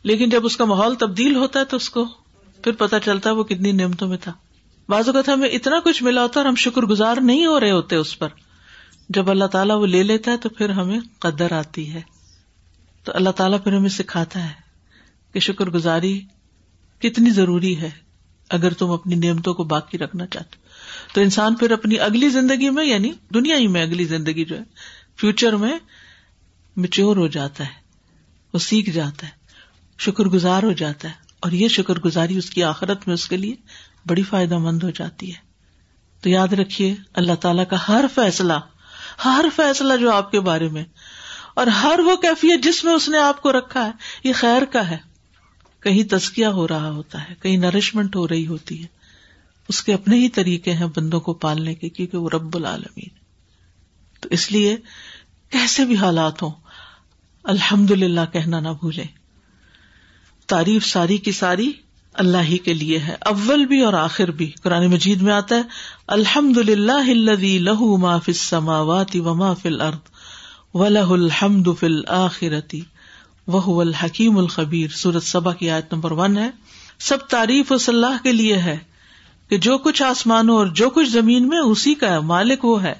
لیکن 0.03 0.29
جب 0.29 0.45
اس 0.45 0.57
کا 0.57 0.65
ماحول 0.65 0.95
تبدیل 0.95 1.35
ہوتا 1.35 1.59
ہے 1.59 1.65
تو 1.65 1.77
اس 1.77 1.89
کو 1.89 2.05
پھر 2.63 2.71
پتا 2.71 2.99
چلتا 2.99 3.31
وہ 3.31 3.43
کتنی 3.43 3.71
نعمتوں 3.71 4.07
میں 4.07 4.17
تھا۔ 4.17 4.33
بعض 4.89 5.07
اوقات 5.07 5.29
ہمیں 5.29 5.49
اتنا 5.49 5.79
کچھ 5.79 6.03
ملا 6.03 6.21
ہوتا 6.21 6.39
اور 6.39 6.47
ہم 6.47 6.55
شکر 6.55 6.81
گزار 6.81 7.17
نہیں 7.21 7.45
ہو 7.45 7.59
رہے 7.59 7.71
ہوتے 7.71 7.95
اس 7.95 8.19
پر۔ 8.19 8.29
جب 9.09 9.29
اللہ 9.29 9.45
تعالیٰ 9.45 9.79
وہ 9.79 9.87
لے 9.87 10.03
لیتا 10.03 10.31
ہے 10.31 10.37
تو 10.37 10.49
پھر 10.49 10.69
ہمیں 10.69 10.99
قدر 11.19 11.51
آتی 11.51 11.93
ہے۔ 11.93 12.01
تو 13.03 13.11
اللہ 13.15 13.29
تعالیٰ 13.29 13.63
پھر 13.63 13.73
ہمیں 13.73 13.89
سکھاتا 13.89 14.43
ہے 14.43 14.53
کہ 15.33 15.39
شکر 15.39 15.65
گزاری 15.65 16.21
کتنی 16.99 17.29
ضروری 17.29 17.81
ہے 17.81 17.89
اگر 18.49 18.73
تم 18.73 18.91
اپنی 18.91 19.15
نعمتوں 19.15 19.53
کو 19.53 19.63
باقی 19.63 19.97
رکھنا 19.97 20.25
چاہتے 20.27 20.55
تو 21.13 21.21
انسان 21.21 21.55
پھر 21.55 21.71
اپنی 21.71 21.99
اگلی 21.99 22.29
زندگی 22.29 22.69
میں 22.69 22.85
یعنی 22.85 23.11
دنیا 23.33 23.57
ہی 23.57 23.67
میں 23.67 23.81
اگلی 23.81 24.03
زندگی 24.05 24.45
جو 24.45 24.57
ہے 24.57 24.63
فیوچر 25.17 25.55
میں 25.55 25.79
مچور 26.77 27.17
ہو 27.17 27.27
جاتا 27.27 27.63
ہے، 27.63 27.69
وہ 28.53 28.59
سیکھ 28.59 28.89
جاتا 28.89 29.27
ہے، 29.27 29.31
شکر 29.99 30.23
گزار 30.23 30.63
ہو 30.63 30.71
جاتا 30.71 31.07
ہے۔ 31.07 31.30
اور 31.41 31.51
یہ 31.51 31.67
شکر 31.67 31.99
گزاری 31.99 32.37
اس 32.37 32.49
کی 32.49 32.63
آخرت 32.63 33.07
میں 33.07 33.13
اس 33.13 33.27
کے 33.27 33.37
لیے 33.37 33.55
بڑی 34.07 34.23
فائدہ 34.23 34.57
مند 34.57 34.83
ہو 34.83 34.89
جاتی 34.89 35.29
ہے۔ 35.29 35.39
تو 36.21 36.29
یاد 36.29 36.53
رکھیے، 36.53 36.95
اللہ 37.13 37.35
تعالیٰ 37.35 37.63
کا 37.69 37.77
ہر 37.87 38.05
فیصلہ 38.15 38.53
ہر 39.25 39.45
فیصلہ 39.55 39.97
جو 39.97 40.11
آپ 40.11 40.31
کے 40.31 40.39
بارے 40.39 40.67
میں، 40.67 40.83
اور 41.53 41.67
ہر 41.67 41.99
وہ 41.99 42.15
کیفیت 42.15 42.63
جس 42.63 42.83
میں 42.83 42.93
اس 42.93 43.09
نے 43.09 43.17
آپ 43.17 43.41
کو 43.41 43.51
رکھا 43.51 43.85
ہے، 43.85 43.91
یہ 44.23 44.33
خیر 44.35 44.65
کا 44.65 44.89
ہے۔ 44.89 44.97
کہیں 45.79 46.03
تزکیا 46.03 46.49
ہو 46.49 46.67
رہا 46.67 46.89
ہوتا 46.89 47.29
ہے، 47.29 47.35
کہیں 47.41 47.57
نرشمنٹ 47.57 48.15
ہو 48.15 48.27
رہی 48.27 48.47
ہوتی 48.47 48.81
ہے۔ 48.81 48.87
اس 49.69 49.83
کے 49.83 49.93
اپنے 49.93 50.15
ہی 50.15 50.29
طریقے 50.29 50.73
ہیں 50.73 50.87
بندوں 50.95 51.19
کو 51.19 51.33
پالنے 51.33 51.75
کے، 51.75 51.89
کیونکہ 51.89 52.17
وہ 52.17 52.29
رب 52.33 52.55
العالمین۔ 52.55 53.09
تو 54.21 54.29
اس 54.31 54.51
لیے 54.51 54.77
کیسے 55.49 55.85
بھی 55.85 55.97
حالات 55.97 56.41
ہوں 56.41 56.51
الحمد 57.43 57.91
للہ 57.91 58.25
کہنا 58.33 58.59
نہ 58.59 58.69
بھولے 58.69 59.03
تعریف 60.51 60.85
ساری 60.85 61.17
کی 61.17 61.31
ساری 61.31 61.71
اللہ 62.13 62.37
ہی 62.37 62.57
کے 62.57 62.73
لیے 62.73 62.99
ہے۔ 62.99 63.15
اول 63.21 63.65
بھی 63.65 63.81
اور 63.81 63.93
آخر 63.93 64.31
بھی۔ 64.31 64.51
قرآن 64.63 64.87
مجید 64.87 65.21
میں 65.21 65.33
آتا 65.33 65.55
ہے 65.55 65.61
الحمد 66.07 66.57
للہ 66.57 67.13
لہو 67.43 67.97
ما 67.97 68.17
فل 68.17 68.33
سماواتی 68.33 69.19
و 69.19 69.53
فل 69.53 69.81
ارد 69.81 69.99
و 70.73 70.87
لہ 70.87 70.99
الحمد 70.99 71.67
فل 71.79 72.05
آخرتی 72.07 72.81
وہ 73.47 73.81
الحکیم 73.81 74.37
الخبیر۔ 74.37 74.87
سورت 74.89 75.23
سبا 75.23 75.53
کی 75.53 75.69
آیت 75.69 75.93
نمبر 75.93 76.11
ون 76.11 76.37
ہے۔ 76.37 76.49
سب 76.99 77.17
تعریف 77.17 77.71
اس 77.71 77.89
اللہ 77.89 78.23
کے 78.23 78.31
لیے 78.31 78.57
ہے 78.57 78.77
کہ 79.49 79.57
جو 79.57 79.77
کچھ 79.77 80.03
آسمانوں 80.03 80.55
اور 80.55 80.67
جو 80.67 80.89
کچھ 80.89 81.09
زمین 81.09 81.47
میں 81.47 81.59
اسی 81.59 81.93
کا 81.93 82.09
ہے، 82.09 82.19
مالک 82.19 82.65
وہ 82.65 82.83
ہے۔ 82.83 82.93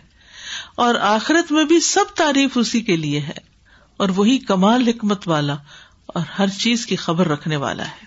اور 0.76 0.96
آخرت 0.96 1.52
میں 1.52 1.64
بھی 1.64 1.80
سب 1.80 2.06
تعریف 2.16 2.50
اسی 2.56 2.82
کے 2.82 2.96
لیے 2.96 3.20
ہے۔ 3.20 3.52
اور 3.98 4.10
وہی 4.16 4.38
کمال 4.38 4.88
حکمت 4.88 5.28
والا۔ 5.28 5.56
اور 6.14 6.24
ہر 6.40 6.48
چیز 6.48 6.86
کی 6.86 6.96
خبر 6.96 7.28
رکھنے 7.28 7.56
والا 7.56 7.84
ہے۔ 7.84 8.06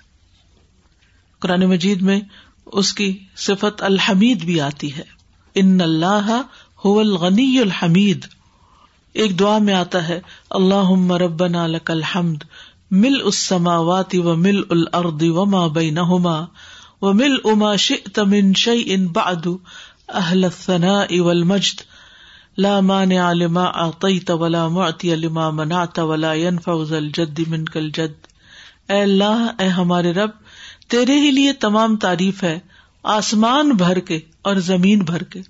قرآن 1.38 1.60
مجید 1.60 2.02
میں 2.02 2.20
اس 2.66 2.92
کی 2.92 3.18
صفت 3.36 3.82
الحمید 3.82 4.44
بھی 4.44 4.60
آتی 4.60 4.96
ہے۔ 4.96 5.02
ان 5.54 5.80
اللہ 5.80 6.42
هو 6.84 6.98
الغنی 6.98 7.58
الحمید۔ 7.58 8.26
ایک 9.12 9.38
دعا 9.38 9.58
میں 9.58 9.74
آتا 9.74 10.08
ہے 10.08 10.20
اللہ 10.50 10.90
مربنا 10.90 11.66
لک 11.66 11.90
الحمد 11.90 12.44
مل 12.90 13.20
اس 13.24 13.38
سماواتی 13.38 14.18
و 14.18 14.36
مل 14.36 14.62
الرد 14.70 15.22
و 15.22 15.44
ماں 15.46 15.68
بینہما 15.68 16.44
اما 17.02 17.76
شئت 17.76 18.18
من 18.18 18.54
شیء 18.54 19.08
بعد 19.12 19.46
اہل 20.08 20.44
الثناء 20.44 21.20
والمجد۔ 21.20 21.93
لا 22.58 22.80
مانع 22.80 23.32
لما 23.32 23.64
اعطيت 23.64 24.30
ولا 24.30 24.68
معطي 24.68 25.14
لما 25.14 25.50
منعت 25.50 25.98
ولا 25.98 26.34
ينفع 26.34 26.84
ذا 26.84 26.96
الجد 26.96 27.40
منك 27.46 27.76
الجد۔ 27.76 28.26
اے 28.88 29.02
اللہ، 29.02 29.52
اے 29.58 29.68
ہمارے 29.68 30.12
رب، 30.12 30.30
تیرے 30.88 31.20
ہی 31.20 31.30
لیے 31.30 31.52
تمام 31.52 31.96
تعریف 31.96 32.42
ہے۔ 32.42 32.58
آسمان 33.02 33.70
بھر 33.70 33.98
کے 33.98 34.20
اور 34.42 34.56
زمین 34.56 34.98
بھر 34.98 35.22
کے۔ 35.22 35.40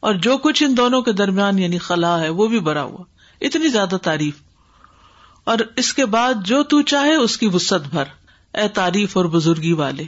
اور 0.00 0.14
جو 0.14 0.38
کچھ 0.38 0.62
ان 0.62 0.76
دونوں 0.76 1.02
کے 1.02 1.12
درمیان 1.12 1.58
یعنی 1.58 1.78
خلا 1.78 2.20
ہے، 2.20 2.28
وہ 2.28 2.46
بھی 2.46 2.60
بھرا 2.60 2.82
ہوا۔ 2.82 3.04
اتنی 3.40 3.68
زیادہ 3.68 3.96
تعریف۔ 4.02 4.34
اور 5.44 5.58
اس 5.76 5.94
کے 5.94 6.06
بعد 6.06 6.34
جو 6.44 6.62
تو 6.62 6.82
چاہے، 6.82 7.14
اس 7.14 7.38
کی 7.38 7.46
وسط 7.46 7.88
بھر۔ 7.90 8.04
اے 8.54 8.68
تعریف 8.68 9.16
اور 9.16 9.24
بزرگی 9.24 9.72
والے، 9.72 10.04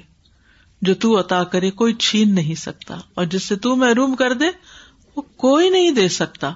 جو 0.83 0.95
تو 0.95 1.21
عطا 1.21 1.45
کرے، 1.45 1.71
کوئی 1.71 1.95
چھین 1.95 2.35
نہیں 2.35 2.55
سکتا۔ 2.55 2.97
اور 3.15 3.25
جس 3.25 3.43
سے 3.43 3.57
تو 3.57 3.77
محروم 3.77 4.15
کر 4.15 4.33
دے 4.33 4.47
وہ 5.17 5.23
کوئی 5.37 5.71
نہیں 5.71 5.91
دے 5.91 6.09
سکتا 6.09 6.53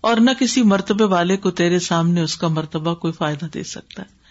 اور 0.00 0.16
نہ 0.16 0.30
کسی 0.38 0.62
مرتبے 0.62 1.04
والے 1.04 1.36
کو 1.36 1.50
تیرے 1.50 1.78
سامنے 1.78 2.20
اس 2.20 2.36
کا 2.36 2.48
مرتبہ 2.48 2.94
کوئی 2.94 3.12
فائدہ 3.12 3.44
دے 3.44 3.62
سکتا 3.62 4.02
ہے۔ 4.02 4.24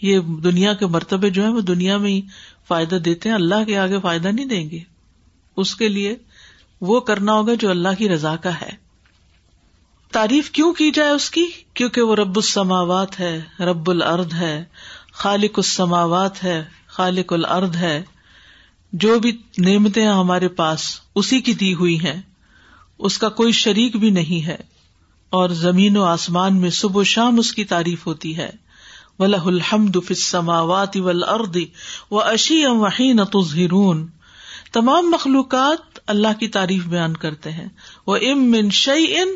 یہ 0.00 0.18
دنیا 0.18 0.74
کے 0.74 0.86
مرتبے 0.86 1.30
جو 1.30 1.42
ہے 1.42 1.48
وہ 1.48 1.60
دنیا 1.60 1.96
میں 1.96 2.10
ہی 2.10 2.22
فائدہ 2.68 2.94
دیتے 2.94 3.28
ہیں، 3.28 3.36
اللہ 3.36 3.64
کے 3.66 3.78
آگے 3.78 4.00
فائدہ 4.00 4.28
نہیں 4.28 4.46
دیں 4.46 4.70
گے۔ 4.70 4.78
اس 5.56 5.76
کے 5.76 5.88
لیے 5.88 6.16
وہ 6.80 7.00
کرنا 7.00 7.32
ہوگا 7.32 7.54
جو 7.54 7.70
اللہ 7.70 7.88
کی 7.98 8.08
رضا 8.08 8.36
کا 8.36 8.60
ہے۔ 8.60 8.70
تعریف 10.12 10.50
کیوں 10.50 10.72
کی 10.72 10.90
جائے 10.90 11.10
اس 11.10 11.30
کی؟ 11.30 11.46
کیونکہ 11.74 12.00
وہ 12.00 12.16
رب 12.16 12.36
السماوات 12.36 13.20
ہے، 13.20 13.40
رب 13.60 13.90
الارض 13.90 14.34
ہے، 14.34 14.64
خالق 15.12 15.52
السماوات 15.56 16.44
ہے، 16.44 16.64
خالق 16.86 17.32
الارض 17.32 17.76
ہے۔ 17.76 18.02
جو 18.92 19.18
بھی 19.18 19.42
نعمتیں 19.58 20.06
ہمارے 20.06 20.48
پاس 20.48 21.00
اسی 21.14 21.40
کی 21.40 21.54
دی 21.54 21.74
ہوئی 21.74 22.00
ہیں۔ 22.00 22.22
اس 22.98 23.18
کا 23.18 23.28
کوئی 23.28 23.52
شریک 23.52 23.96
بھی 23.96 24.10
نہیں 24.10 24.46
ہے 24.46 24.56
اور 25.30 25.48
زمین 25.48 25.96
و 25.96 26.04
آسمان 26.04 26.60
میں 26.60 26.70
صبح 26.70 27.00
و 27.00 27.04
شام 27.04 27.38
اس 27.38 27.52
کی 27.52 27.64
تعریف 27.64 28.06
ہوتی 28.06 28.36
ہے۔ 28.36 28.50
ولہ 29.18 29.36
الحمد 29.36 29.96
فسماوات 30.08 30.96
اردی 31.28 31.66
و 32.10 32.20
اشی 32.20 32.64
ام 32.64 32.80
وحین 32.80 33.24
تظہرون 33.24 34.06
تمام 34.72 35.10
مخلوقات 35.10 35.98
اللہ 36.06 36.40
کی 36.40 36.48
تعریف 36.48 36.86
بیان 36.86 37.16
کرتے 37.16 37.52
ہیں۔ 37.52 37.68
وہ 38.06 38.16
ام 38.16 38.50
من 38.50 38.70
شعی 38.70 39.04
ان 39.16 39.28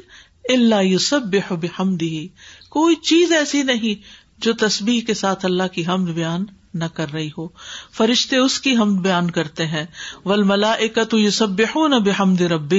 اللہ 0.49 0.83
یوسب 0.83 1.23
بحمدی 1.23 2.29
کوئی 2.71 2.95
چیز 2.95 3.33
ایسی 3.33 3.63
نہیں 3.63 4.03
جو 4.39 4.53
تسبیح 4.53 5.01
کے 5.01 5.15
ساتھ 5.15 5.45
اللہ 5.45 5.69
کی 5.73 5.87
حمد 5.87 6.09
بیان 6.09 6.45
نہ 6.75 6.85
کر 6.85 7.13
رہی 7.13 7.31
ہو۔ 7.39 7.49
فرشتے 7.97 8.37
اس 8.37 8.61
کی 8.61 8.77
ہم 8.77 8.97
بیان 8.97 9.31
کرتے 9.31 9.67
ہیں۔ 9.67 9.87
ول 10.25 10.43
ملا 10.43 10.75
یوسب 11.13 11.61
نہ 11.89 11.97
بحمد 11.97 12.41
رب 12.41 12.75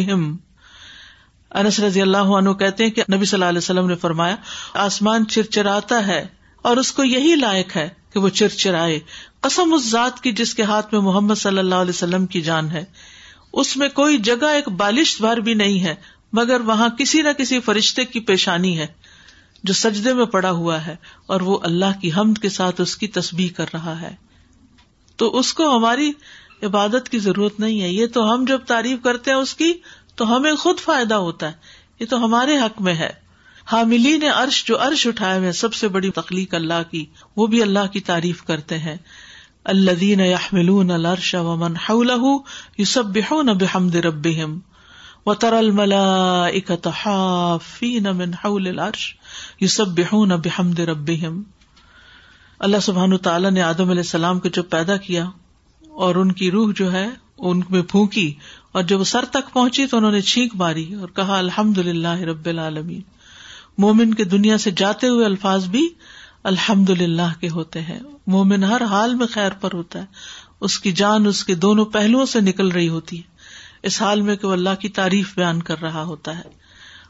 انس 1.52 1.80
رضی 1.80 2.02
اللہ 2.02 2.18
عنہ 2.18 2.50
کہتے 2.50 2.84
ہیں 2.84 2.92
کہ 2.92 3.04
نبی 3.14 3.26
صلی 3.26 3.38
اللہ 3.38 3.50
علیہ 3.50 3.58
وسلم 3.58 3.88
نے 3.88 3.96
فرمایا، 3.96 4.36
آسمان 4.74 5.28
چرچراتا 5.28 6.08
ہے 6.08 6.28
اور 6.62 6.78
اس 6.78 6.92
کو 6.92 7.04
یہی 7.04 7.36
لائق 7.36 7.76
ہے 7.76 7.90
کہ 8.14 8.20
وہ 8.20 8.30
چرچرائے۔ 8.30 9.00
قسم 9.42 9.74
اس 9.74 9.90
ذات 9.90 10.22
کی 10.22 10.32
جس 10.32 10.56
کے 10.56 10.64
ہاتھ 10.64 10.94
میں 10.94 11.02
محمد 11.02 11.36
صلی 11.36 11.58
اللہ 11.58 11.76
علیہ 11.76 11.90
وسلم 11.90 12.26
کی 12.26 12.42
جان 12.42 12.72
ہے۔ 12.72 12.86
اس 13.54 13.78
میں 13.78 13.90
کوئی 13.90 14.18
جگہ 14.18 14.46
ایک 14.46 14.70
بالش 14.70 15.22
بھر 15.22 15.38
بھی 15.38 15.54
نہیں 15.54 15.80
ہے، 15.80 15.96
مگر 16.34 16.62
وہاں 16.62 16.90
کسی 16.90 17.22
نہ 17.22 17.30
کسی 17.38 17.60
فرشتے 17.60 18.06
کی 18.06 18.20
پیشانی 18.20 18.80
ہے 18.80 18.88
جو 19.64 19.74
سجدے 19.74 20.14
میں 20.14 20.26
پڑا 20.26 20.52
ہوا 20.52 20.86
ہے 20.86 20.96
اور 21.26 21.42
وہ 21.42 21.60
اللہ 21.64 22.00
کی 22.02 22.12
حمد 22.18 22.38
کے 22.42 22.50
ساتھ 22.50 22.82
اس 22.82 22.98
کی 22.98 23.08
تسبیح 23.08 23.50
کر 23.58 23.66
رہا 23.74 24.02
ہے۔ 24.02 24.16
تو 25.16 25.38
اس 25.38 25.54
کو 25.54 25.78
ہماری 25.78 26.12
عبادت 26.64 27.10
کی 27.10 27.20
ضرورت 27.20 27.60
نہیں 27.60 27.82
ہے۔ 27.82 27.90
یہ 27.90 28.08
تو 28.08 28.34
ہم 28.34 28.46
جب 28.48 28.60
تعریف 28.60 29.00
کرتے 29.04 29.32
ہیں 29.32 29.38
اس 29.38 29.54
کی 29.54 29.74
تو 30.20 30.36
ہمیں 30.36 30.56
خود 30.56 30.80
فائدہ 30.80 31.14
ہوتا 31.14 31.48
ہے۔ 31.48 31.52
یہ 32.00 32.06
تو 32.06 32.26
ہمارے 32.26 32.58
حق 32.58 32.82
میں 32.82 32.94
ہے۔ 32.94 33.10
حاملی 33.72 34.18
نے 34.18 34.30
عرش 34.30 34.66
جو 34.66 34.80
عرش 34.80 35.08
اٹھائے 35.08 35.40
ہوئے 35.40 35.52
سب 35.52 35.74
سے 35.74 35.88
بڑی 35.88 36.12
تخلیق 36.12 36.54
اللہ 36.54 36.92
کی، 36.92 37.06
وہ 37.36 37.48
بھی 37.48 37.62
اللہ 37.62 37.88
کی 37.94 38.00
تعریف 38.00 38.44
کرتے 38.44 38.78
ہیں۔ 38.78 38.98
اللہ 39.66 39.92
دین 39.92 40.20
یحملون 40.20 40.92
العرش 40.92 41.36
ومن 41.36 41.76
حوله 41.76 42.34
یسبحون 42.78 43.46
بحمد 43.46 43.96
ربهم 43.96 44.60
وتر 45.26 45.54
الملائکۃ 45.54 46.88
حافین 47.06 48.04
من 48.04 48.34
حول 48.34 48.68
العرش 48.68 49.16
یسبحون 49.62 50.30
بحمد 50.30 50.80
ربهم 50.80 51.42
اللہ 52.60 52.78
سبحانہ 52.82 53.16
تعالیٰ 53.16 53.52
نے 53.52 53.62
آدم 53.62 53.90
علیہ 53.90 54.08
السلام 54.08 54.40
کو 54.40 54.50
جب 54.50 54.64
پیدا 54.70 54.98
کیا 54.98 55.26
اور 55.90 56.16
ان 56.16 56.32
کی 56.32 56.52
روح 56.52 56.72
جو 56.76 56.92
ہے، 56.94 57.08
ان 57.38 57.62
میں 57.70 57.82
پھونکی 57.82 58.34
اور 58.72 58.84
جب 58.84 59.04
سر 59.04 59.26
تک 59.26 59.54
پہنچی 59.54 59.86
تو 59.86 59.98
انہوں 59.98 60.12
نے 60.12 60.22
چھینک 60.22 60.56
ماری 60.56 60.94
اور 60.94 61.08
کہا 61.08 61.38
الحمد 61.38 61.78
للہ 61.78 62.20
رب 62.20 62.46
العالمین۔ 62.46 63.02
مومن 63.78 64.14
کے 64.14 64.24
دنیا 64.24 64.58
سے 64.58 64.72
جاتے 64.78 65.08
ہوئے 65.08 65.26
الفاظ 65.26 65.68
بھی 65.68 65.90
الحمد 66.44 66.90
للہ 66.90 67.40
کے 67.40 67.50
ہوتے 67.50 67.82
ہیں۔ 67.82 68.00
مومن 68.28 68.64
ہر 68.64 68.84
حال 68.84 69.16
میں 69.16 69.28
خیر 69.28 69.52
پر 69.52 69.70
ہوتا 69.74 70.00
ہے۔ 70.00 70.06
اس 70.62 70.80
کی 70.80 70.92
جان 70.92 71.28
اس 71.28 71.46
کے 71.46 71.56
دونوں 71.56 71.86
پہلوؤں 71.86 72.26
سے 72.26 72.42
نکل 72.42 72.68
رہی 72.68 72.90
ہوتی 72.90 73.18
ہے۔ 73.18 73.24
اس 73.84 74.02
حال 74.02 74.22
میں 74.22 74.36
کہ 74.36 74.48
وہ 74.48 74.54
اللہ 74.54 74.76
کی 74.80 74.90
تعریف 74.90 75.36
بیان 75.36 75.62
کر 75.62 75.82
رہا 75.82 76.04
ہوتا 76.04 76.38
ہے۔ 76.38 76.69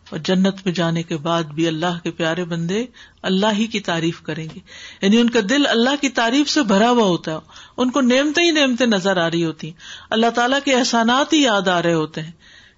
اور 0.10 0.20
جنت 0.20 0.56
میں 0.66 0.74
جانے 0.74 1.04
کے 1.04 1.18
بعد 1.18 1.44
بھی 1.44 1.68
اللہ 1.68 2.00
کے 2.04 2.12
پیارے 2.12 2.44
بندے 2.44 2.86
اللہ 3.22 3.46
ہی 3.58 3.68
کی 3.68 3.80
تعریف 3.80 4.22
کریں 4.22 4.48
گے۔ 4.56 4.60
یعنی 5.02 5.18
ان 5.18 5.30
کا 5.30 5.40
دل 5.50 5.68
اللہ 5.68 5.90
کی 6.02 6.10
تعریف 6.10 6.50
سے 6.50 6.64
بھرا 6.64 6.90
ہوا 6.90 7.04
ہوتا 7.04 7.32
ہے۔ 7.34 7.38
ان 7.78 7.90
کو 7.90 8.02
نعمتیں 8.02 8.44
ہی 8.44 8.52
نعمتیں 8.52 8.88
نظر 8.88 9.18
آ 9.18 9.32
رہی 9.32 9.46
ہوتی 9.46 9.68
ہیں۔ 9.68 9.76
اللہ 10.10 10.30
تعالیٰ 10.36 10.60
کے 10.66 10.76
احسانات 10.76 11.34
ہی 11.34 11.42
یاد 11.42 11.68
آ 11.68 11.84
رہے 11.84 11.94
ہوتے 11.94 12.22
ہیں۔ 12.22 12.32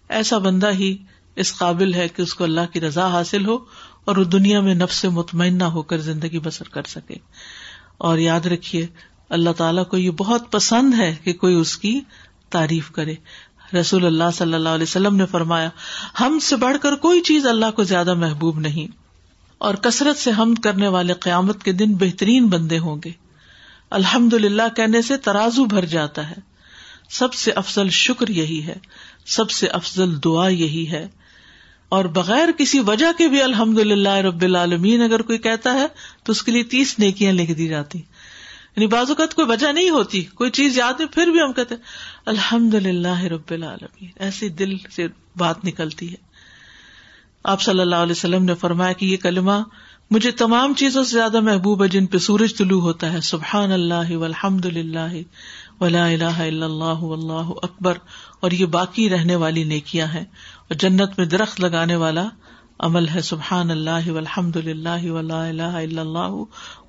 ایسا 0.09 0.37
بندہ 0.37 0.71
ہی 0.71 0.97
اس 1.35 1.57
قابل 1.57 1.93
ہے 1.93 2.07
کہ 2.07 2.21
اس 2.21 2.33
کو 2.33 2.43
اللہ 2.43 2.73
کی 2.73 2.81
رضا 2.81 3.07
حاصل 3.07 3.45
ہو 3.45 3.57
اور 4.05 4.17
وہ 4.17 4.23
دنیا 4.23 4.59
میں 4.59 4.75
نفس 4.75 4.95
سے 4.95 5.09
مطمئنہ 5.09 5.63
ہو 5.63 5.81
کر 5.81 5.97
زندگی 5.97 6.39
بسر 6.39 6.67
کر 6.67 6.83
سکے۔ 6.83 7.15
اور 7.97 8.17
یاد 8.17 8.45
رکھیے، 8.45 8.87
اللہ 9.29 9.49
تعالیٰ 9.49 9.87
کو 9.87 9.97
یہ 9.97 10.11
بہت 10.11 10.51
پسند 10.51 10.93
ہے 10.93 11.15
کہ 11.23 11.33
کوئی 11.33 11.55
اس 11.55 11.77
کی 11.77 12.01
تعریف 12.49 12.91
کرے۔ 12.91 13.15
رسول 13.79 14.05
اللہ 14.05 14.31
صلی 14.33 14.53
اللہ 14.53 14.69
علیہ 14.69 14.83
وسلم 14.83 15.15
نے 15.15 15.25
فرمایا، 15.25 15.69
ہم 16.19 16.39
سے 16.39 16.55
بڑھ 16.55 16.77
کر 16.81 16.95
کوئی 16.95 17.21
چیز 17.21 17.47
اللہ 17.47 17.71
کو 17.75 17.83
زیادہ 17.83 18.13
محبوب 18.13 18.59
نہیں، 18.59 18.87
اور 19.57 19.75
کثرت 19.75 20.17
سے 20.17 20.31
ہم 20.31 20.55
کرنے 20.55 20.87
والے 20.87 21.13
قیامت 21.13 21.63
کے 21.63 21.71
دن 21.71 21.95
بہترین 21.95 22.47
بندے 22.47 22.77
ہوں 22.77 23.01
گے۔ 23.05 23.11
الحمد 23.89 24.33
للہ 24.33 24.67
کہنے 24.75 25.01
سے 25.01 25.17
ترازو 25.17 25.65
بھر 25.65 25.85
جاتا 25.85 26.29
ہے۔ 26.29 26.35
سب 27.09 27.33
سے 27.33 27.51
افضل 27.51 27.89
شکر 27.89 28.27
یہی 28.27 28.65
ہے، 28.65 28.75
سب 29.25 29.51
سے 29.51 29.67
افضل 29.67 30.23
دعا 30.23 30.47
یہی 30.47 30.91
ہے۔ 30.91 31.07
اور 31.89 32.05
بغیر 32.05 32.49
کسی 32.57 32.79
وجہ 32.79 33.11
کے 33.17 33.27
بھی 33.27 33.41
الحمد 33.41 33.79
للہ 33.79 34.09
رب 34.09 34.41
العالمین 34.41 35.01
اگر 35.01 35.21
کوئی 35.21 35.37
کہتا 35.37 35.73
ہے 35.73 35.87
تو 36.23 36.31
اس 36.31 36.43
کے 36.43 36.51
لیے 36.51 36.63
تیس 36.63 36.99
نیکیاں 36.99 37.33
لکھ 37.33 37.51
دی 37.51 37.67
جاتی۔ 37.67 38.01
یعنی 38.75 38.87
بعض 38.87 39.09
اوقات 39.09 39.33
کوئی 39.33 39.47
وجہ 39.47 39.71
نہیں 39.71 39.89
ہوتی، 39.89 40.23
کوئی 40.23 40.51
چیز 40.51 40.77
یاد 40.77 40.93
نہیں 40.99 41.13
پھر 41.13 41.27
بھی 41.27 41.41
ہم 41.41 41.53
کہتے 41.53 41.75
الحمد 42.25 42.73
للہ 42.73 43.21
رب 43.21 43.51
العالمین. 43.51 44.09
ایسی 44.15 44.49
دل 44.49 44.77
سے 44.77 45.07
بات 45.35 45.65
نکلتی 45.65 46.11
ہے۔ 46.11 46.31
آپ 47.43 47.61
صلی 47.61 47.79
اللہ 47.79 47.95
علیہ 47.95 48.11
وسلم 48.11 48.45
نے 48.45 48.55
فرمایا 48.55 48.93
کہ 48.93 49.05
یہ 49.05 49.17
کلمہ 49.17 49.63
مجھے 50.11 50.31
تمام 50.31 50.73
چیزوں 50.73 51.03
سے 51.03 51.17
زیادہ 51.17 51.39
محبوب 51.39 51.83
ہے، 51.83 51.87
جن 51.87 52.05
پہ 52.05 52.17
سورج 52.17 52.57
طلوع 52.57 52.81
ہوتا 52.81 53.13
ہے۔ 53.13 53.21
سبحان 53.21 53.71
اللہ 53.71 54.15
والحمد 54.15 54.65
للہ 54.65 55.21
ولا 55.79 56.05
الہ 56.05 56.23
الا 56.23 56.65
اللہ 56.65 57.03
واللہ 57.03 57.51
اکبر۔ 57.63 57.97
اور 58.39 58.51
یہ 58.51 58.65
باقی 58.65 59.09
رہنے 59.09 59.35
والی 59.35 59.63
نیکیاں 59.63 60.07
ہیں۔ 60.07 60.25
اور 60.61 60.73
جنت 60.73 61.11
میں 61.17 61.25
درخت 61.25 61.59
لگانے 61.59 61.95
والا 61.95 62.25
عمل 62.79 63.09
ہے۔ 63.09 63.21
سبحان 63.21 63.71
اللہ 63.71 64.09
والحمد 64.09 64.55
للہ 64.55 65.11
ولا 65.11 65.47
الہ 65.47 65.61
الا 65.61 66.01
اللہ 66.01 66.43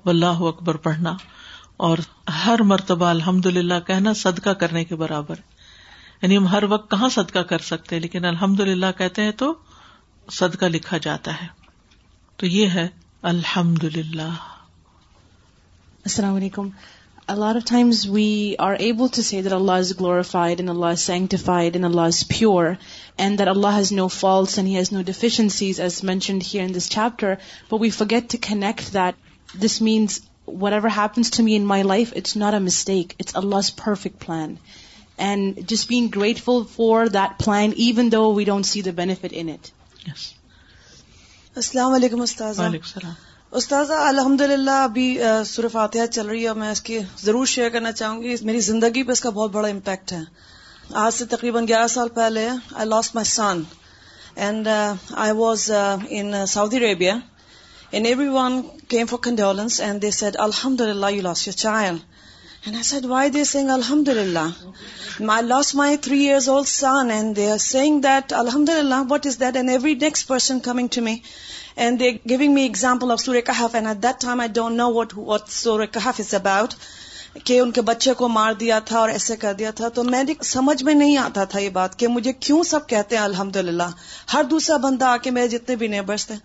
واللہ 0.05 0.25
اکبر 0.25 0.75
پڑھنا۔ 0.75 1.17
اور 1.79 1.97
ہر 2.45 2.61
مرتبہ 2.63 3.05
الحمد 3.05 3.45
للہ 3.45 3.79
کہنا 3.87 4.13
صدقہ 4.13 4.49
کرنے 4.49 4.83
کے 4.83 4.95
برابر 4.95 5.35
یعنی 6.21 6.37
ہم 6.37 6.47
ہر 6.47 6.63
وقت 6.63 6.89
کہاں 6.91 7.09
صدقہ 7.09 7.39
کر 7.39 7.59
سکتے 7.59 7.99
لیکن 7.99 8.25
الحمد 8.25 8.59
للہ 8.59 8.91
کہتے 8.97 9.21
ہیں 9.21 9.31
تو 9.31 9.53
صدقہ 10.27 10.65
لکھا 10.65 10.97
جاتا 10.97 11.31
ہے 11.41 11.47
تو 12.39 12.45
یہ 12.45 12.69
ہے 12.69 12.87
الحمد 13.23 13.83
للہ 13.83 14.29
السلام 16.05 16.35
علیکم 16.35 16.69
A 17.27 17.35
lot 17.37 17.55
of 17.55 17.63
times 17.63 18.05
we 18.05 18.57
are 18.59 18.75
able 18.77 19.07
to 19.07 19.23
say 19.23 19.39
that 19.39 19.53
Allah 19.53 19.77
is 19.77 19.93
glorified 19.93 20.59
and 20.59 20.69
Allah 20.69 20.89
is 20.91 21.01
sanctified 21.01 21.77
and 21.77 21.85
Allah 21.85 22.07
is 22.07 22.25
pure 22.25 22.77
and 23.17 23.37
that 23.37 23.47
Allah 23.47 23.71
has 23.71 23.91
no 23.93 24.09
faults 24.09 24.57
and 24.57 24.67
He 24.67 24.73
has 24.73 24.91
no 24.91 25.03
deficiencies 25.03 25.79
as 25.79 26.03
mentioned 26.03 26.43
here 26.43 26.63
in 26.63 26.73
this 26.73 26.89
chapter, 26.89 27.37
but 27.69 27.77
we 27.77 27.91
forget 27.91 28.27
to 28.29 28.37
connect 28.39 28.91
that 28.91 29.15
this 29.49 29.79
means 29.79 30.19
whatever 30.45 30.89
happens 30.89 31.31
to 31.31 31.43
me 31.43 31.55
in 31.55 31.65
my 31.65 31.81
life, 31.83 32.13
it's 32.15 32.35
not 32.35 32.53
a 32.53 32.59
mistake. 32.59 33.15
It's 33.19 33.35
Allah's 33.35 33.69
perfect 33.71 34.19
plan. 34.19 34.59
And 35.17 35.67
just 35.67 35.87
being 35.87 36.09
grateful 36.09 36.63
for 36.65 37.09
that 37.09 37.37
plan, 37.39 37.73
even 37.77 38.09
though 38.09 38.29
we 38.31 38.45
don't 38.45 38.63
see 38.63 38.81
the 38.81 38.93
benefit 38.93 39.31
in 39.33 39.49
it. 39.49 39.71
Yes. 40.07 40.31
السلام 41.55 41.93
علیکم 41.93 42.21
استاذہ 42.21 42.61
استاذہ 43.51 43.93
الحمد 43.93 44.41
للہ 44.41 44.77
ابھی 44.83 45.05
سورہ 45.45 45.67
فاتحہ 45.71 46.05
چل 46.05 46.27
رہی 46.27 46.47
ہے 46.47 46.53
میں 46.53 46.69
اس 46.71 46.81
کی 46.81 46.97
ضرور 47.23 47.45
شیئر 47.45 47.69
کرنا 47.69 47.91
چاہوں 47.91 48.21
گی 48.23 48.35
میری 48.41 48.59
زندگی 48.59 49.03
پہ 49.03 49.11
اس 49.11 49.21
کا 49.21 49.29
بہت 49.29 49.51
بڑا 49.51 49.67
امپیکٹ 49.67 50.11
ہے 50.11 50.21
آج 51.01 51.13
سے 51.13 51.25
تقریباً 51.25 51.67
گیارہ 51.67 51.87
سال 51.87 52.09
پہلے 52.09 52.47
I 52.71 52.87
lost 52.89 53.15
my 53.15 53.25
son 53.25 53.61
and 54.35 54.67
I 54.67 55.31
was 55.31 55.69
in 56.09 56.33
Saudi 56.47 56.77
Arabia 56.77 57.11
And 57.93 58.07
everyone 58.07 58.55
came 58.87 59.07
for 59.07 59.19
condolence 59.19 59.79
and 59.79 60.01
they 60.01 60.11
said, 60.11 60.35
Alhamdulillah, 60.35 61.11
you 61.11 61.21
lost 61.21 61.45
your 61.45 61.53
child. 61.53 62.01
And 62.65 62.75
I 62.77 62.81
said, 62.81 63.05
why 63.05 63.27
are 63.27 63.29
they 63.29 63.43
saying 63.43 63.69
Alhamdulillah? 63.69 64.55
I 65.29 65.41
lost 65.41 65.75
my 65.75 65.97
3 65.97 66.17
years 66.17 66.47
old 66.47 66.67
son 66.67 67.11
and 67.11 67.35
they 67.35 67.49
are 67.51 67.59
saying 67.59 68.01
that, 68.01 68.31
Alhamdulillah, 68.33 69.03
what 69.03 69.25
is 69.25 69.37
that? 69.37 69.55
And 69.55 69.69
every 69.69 69.95
next 69.95 70.23
person 70.23 70.61
coming 70.61 70.89
to 70.89 71.01
me 71.01 71.23
and 71.77 71.99
they're 71.99 72.19
giving 72.25 72.53
me 72.53 72.65
example 72.65 73.11
of 73.11 73.19
Surah 73.19 73.41
Kahf, 73.41 73.73
and 73.73 73.87
at 73.87 74.01
that 74.01 74.19
time 74.19 74.39
I 74.39 74.47
don't 74.47 74.75
know 74.75 74.89
what 74.89 75.49
Surah 75.51 75.87
Kahf 75.87 76.19
is 76.19 76.33
about. 76.33 76.75
کہ 77.45 77.59
ان 77.59 77.71
کے 77.71 77.81
بچے 77.81 78.13
کو 78.17 78.27
مار 78.29 78.53
دیا 78.53 78.77
تھا 78.87 78.97
اور 78.99 79.09
ایسے 79.09 79.35
کر 79.35 79.53
دیا 79.59 79.69
تھا 79.77 79.87
تو 79.89 80.03
میں 80.03 80.23
سمجھ 80.45 80.83
میں 80.83 80.93
نہیں 80.93 81.17
آتا 81.17 81.43
تھا 81.43 81.59
یہ 81.59 81.69
بات 81.77 81.97
کہ 81.99 82.07
مجھے 82.07 82.33
کیوں 82.33 82.61
سب 82.71 82.87
کہتے 82.89 83.17
ہیں 83.17 83.23
الحمد 83.23 83.55
للہ 83.55 83.89
ہر 84.33 84.43
دوسرا 84.49 84.77
بندہ 84.83 85.05
آ 85.05 85.17
کے 85.23 85.31
میرے 85.31 85.47
جتنے 85.47 85.75
بھی 85.75 85.87
نیبرس 85.87 86.25
تھے 86.27 86.35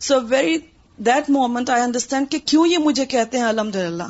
so 0.00 0.20
very 0.28 0.56
that 0.98 1.30
moment 1.30 1.70
I 1.70 1.82
understand 1.82 2.30
کہ 2.30 2.38
کیوں 2.44 2.66
یہ 2.66 2.78
مجھے 2.80 3.04
کہتے 3.06 3.38
ہیں 3.38 3.44
الحمد 3.46 3.76
للہ 3.76 4.08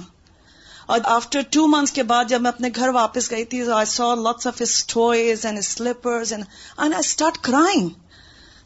اور 0.86 1.00
آفٹر 1.06 1.40
ٹو 1.50 1.66
منتھس 1.66 1.92
کے 1.92 2.02
بعد 2.04 2.24
جب 2.28 2.40
میں 2.40 2.50
اپنے 2.50 2.68
گھر 2.74 2.88
واپس 2.94 3.30
گئی 3.30 3.44
تھی 3.44 3.60
I 3.72 3.86
so 3.86 4.14
lots 4.16 4.46
of 4.46 4.62
his 4.62 4.84
toys 4.86 5.44
and 5.46 5.64
slippers 5.64 6.32
and 6.32 6.44
and 6.78 6.94
I 6.94 7.00
start 7.00 7.38
crying 7.44 7.88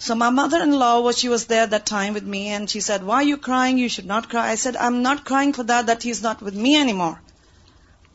so 0.00 0.14
my 0.16 0.32
mother 0.34 0.60
in 0.60 0.78
law 0.78 0.94
what 0.96 1.16
she 1.16 1.28
was 1.28 1.48
there 1.48 1.66
that 1.66 1.88
time 1.90 2.14
with 2.14 2.28
me 2.28 2.48
and 2.50 2.70
she 2.70 2.80
said 2.82 3.02
why 3.04 3.28
you 3.28 3.36
crying 3.42 3.78
you 3.78 3.88
should 3.88 4.06
not 4.06 4.30
cry 4.30 4.48
I 4.48 4.56
said 4.58 4.76
I 4.76 4.86
am 4.86 5.00
not 5.00 5.26
crying 5.26 5.52
for 5.52 5.64
that 5.64 5.86
that 5.88 6.06
he 6.06 6.10
is 6.10 6.22
not 6.22 6.42
with 6.42 6.56
me 6.58 6.76
any 6.76 6.92
more 6.94 7.12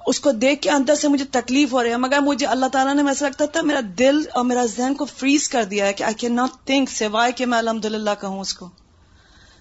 اس 0.02 0.20
کو 0.20 0.32
دیکھ 0.40 0.62
کے 0.62 0.70
اندر 0.72 0.96
سے 0.96 1.08
مجھے 1.08 1.26
تکلیف 1.32 1.72
ہو 1.74 1.84
رہی 1.84 1.92
ہے 1.92 1.98
مگر 2.00 2.20
مجھے 2.22 2.46
اللہ 2.48 2.66
تعالیٰ 2.72 2.94
نے 2.96 3.08
ایسا 3.08 3.26
لگتا 3.26 3.46
تھا 3.46 3.62
میرا 3.64 3.80
دل 4.00 4.22
اور 4.34 4.46
میرا 4.46 4.66
ذہن 4.68 4.94
کو 4.94 5.06
فریز 5.08 5.48
کر 5.50 5.64
دیا 5.66 5.86
ہے 5.86 5.94
کہ 5.94 6.04
آئی 6.04 6.14
کین 6.16 6.36
ناٹ 6.36 6.66
تھنک 6.66 6.90
سوائے 6.90 7.32
کہ 7.32 7.46
میں 7.46 7.58
الحمد 7.58 7.86
للہ 7.86 8.10
کہوں 8.22 8.40
اس 8.40 8.54
کو. 8.54 8.70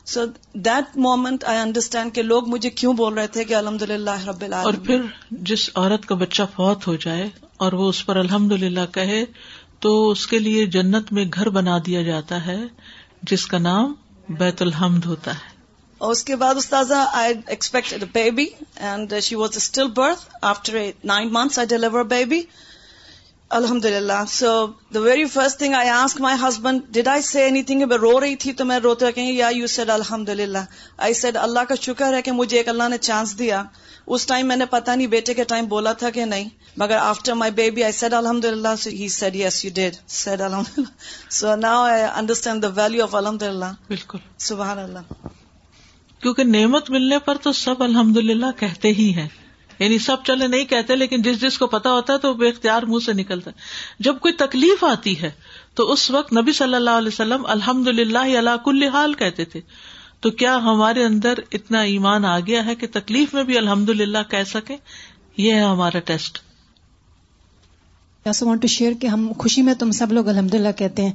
So 0.07 0.25
that 0.53 0.97
moment 0.97 1.45
I 1.45 1.59
understand 1.59 2.15
کہ 2.15 2.23
لوگ 2.23 2.49
مجھے 2.49 2.71
کیوں 2.71 2.95
بول 2.95 3.15
رہے 3.15 3.27
تھے 3.27 3.45
کہ 3.45 3.55
الحمد 3.55 3.83
للہ 3.83 4.25
رب 4.27 4.45
اور 4.53 4.75
پھر 4.75 5.01
جس 5.31 5.71
عورت 5.75 6.07
کا 6.07 6.15
بچہ 6.15 6.43
فوت 6.55 6.87
ہو 6.87 6.97
جائے 6.97 7.31
اور 7.57 7.73
وہ 7.73 7.89
اس 7.89 8.07
پر 8.07 8.17
الحمد 8.17 8.53
للہ 8.53 8.81
کہے 8.93 9.25
تو 9.81 10.11
اس 10.11 10.27
کے 10.27 10.39
لیے 10.39 10.67
جنت 10.67 11.13
میں 11.13 11.25
گھر 11.35 11.49
بنا 11.49 11.79
دیا 11.87 12.03
جاتا 12.03 12.47
ہے 12.47 12.59
جس 13.23 13.47
کا 13.47 13.59
نام 13.59 13.95
بیت 14.29 14.63
الحمد 14.63 15.05
ہوتا 15.05 15.35
ہے۔ 15.35 15.57
اور 15.99 16.13
اس 16.13 16.25
کے 16.25 16.37
بعد 16.37 16.55
استاذہ 16.55 17.11
I 17.13 17.35
expect 17.47 18.05
baby 18.13 18.47
and 18.77 19.13
she 19.23 19.35
was 19.35 19.57
still 19.57 19.87
birth 19.87 20.37
after 20.43 20.79
nine 21.05 21.33
months 21.33 21.59
I 21.59 21.69
deliver 21.69 22.05
baby 22.05 22.43
الحمد 23.51 23.85
للہ 23.85 24.25
so 24.29 24.51
the 24.95 25.01
very 25.01 25.25
first 25.33 25.59
thing 25.59 25.75
I 25.75 25.89
ask 25.89 26.21
my 26.21 26.37
husband 26.39 26.81
did 26.95 27.09
I 27.09 27.23
see 27.23 27.41
anything 27.63 27.83
میں 27.89 27.97
رو 27.97 28.21
رہی 28.21 28.37
تھی 28.37 28.53
تو 28.53 28.65
میں 28.65 28.79
روتے 28.85 29.11
کہیں 29.13 29.31
یا 29.33 29.49
یو 29.53 29.67
سیڈ 29.67 29.91
الحمد 29.91 30.29
للہ 30.29 30.59
آئی 30.99 31.15
سیڈ 31.15 31.37
اللہ 31.37 31.69
کا 31.69 31.75
شکر 31.81 32.15
ہے 32.15 32.23
کہ 32.23 32.33
مجھے 32.33 32.57
ایک 32.57 32.69
اللہ 32.69 32.89
نے 32.89 32.99
چانس 32.99 33.39
دیا. 33.39 33.63
اس 34.07 34.27
ٹائم 34.27 34.49
میں 34.49 34.57
نے 34.57 34.67
پتا 34.71 34.95
نہیں 34.95 35.07
بیٹے 35.07 35.35
کے 35.35 35.45
ٹائم 35.45 35.67
بولا 35.67 35.93
تھا 35.93 36.11
کہ 36.11 36.25
نہیں. 36.25 36.49
مگر 36.77 36.97
after 36.97 37.35
my 37.35 37.53
baby 37.53 37.85
I 37.85 37.93
said 37.93 38.15
الحمد 38.15 38.45
للہ 38.45 38.75
he 38.87 39.09
said 39.11 39.37
yes 39.37 39.65
you 39.65 39.71
did 39.75 39.97
said 40.17 40.41
الحمد 40.41 40.79
للہ 40.79 41.31
so 41.31 41.57
now 41.57 41.85
I 41.85 42.03
understand 42.05 42.63
the 42.63 42.69
value 42.77 43.03
of 43.03 43.15
الحمد 43.15 43.43
للہ 43.43 43.73
بالکل. 43.89 44.19
سبحان 44.49 44.79
اللہ 44.79 45.27
کیونکہ 46.23 46.45
نعمت 46.45 46.91
ملنے 46.91 47.19
پر 47.25 47.37
تو 47.43 47.53
سب 47.55 47.83
الحمد 47.83 48.17
للہ 48.19 48.51
کہتے 48.59 48.93
ہی 48.93 49.13
ہیں. 49.17 49.29
یعنی 49.79 49.99
سب 49.99 50.17
چلے 50.25 50.47
نہیں 50.47 50.65
کہتے، 50.65 50.97
لیکن 50.97 51.23
جس 51.23 51.41
جس 51.41 51.59
کو 51.59 51.67
پتا 51.67 51.93
ہوتا 51.93 52.13
ہے 52.13 52.19
تو 52.19 52.35
بے 52.35 52.49
اختیار 52.49 52.83
منہ 52.83 52.99
سے 53.07 53.13
نکلتا 53.13 53.51
ہے۔ 53.51 53.61
جب 54.01 54.19
کوئی 54.19 54.35
تکلیف 54.35 54.85
آتی 54.85 55.23
ہے، 55.23 55.31
تو 55.75 55.93
اس 55.93 56.11
وقت 56.11 56.33
نبی 56.33 56.53
صلی 56.53 56.75
اللہ 56.75 56.91
علیہ 56.91 57.09
وسلم 57.09 57.47
الحمد 57.47 57.89
للہ 57.89 58.19
اللہ 58.19 58.57
کل 58.65 58.83
حال 58.83 59.15
کہتے 59.15 59.45
تھے۔ 59.45 59.61
تو 60.21 60.31
کیا 60.31 60.57
ہمارے 60.57 61.05
اندر 61.05 61.35
اتنا 61.53 61.81
ایمان 61.81 62.25
آ 62.25 62.41
گیا 62.41 62.67
ہے 62.67 62.75
کہ 62.75 62.87
تکلیف 62.93 63.35
میں 63.35 63.45
بھی 63.45 63.59
الحمد 63.59 63.89
للہ 63.89 64.19
کہہ 64.31 64.45
سکے؟ 64.47 64.77
یہ 65.37 65.53
ہے 65.53 65.61
ہمارا 65.61 65.99
ٹیسٹ۔ 65.99 66.39
وانٹ 68.43 68.63
ٹو 68.63 68.69
شیئر 68.69 68.93
کہ 69.01 69.07
ہم 69.07 69.33
خوشی 69.39 69.63
میں 69.63 69.75
تم 69.75 69.91
سب 69.91 70.13
لوگ 70.13 70.29
الحمد 70.29 70.55
للہ 70.55 70.73
کہتے 70.79 71.05
ہیں۔ 71.05 71.13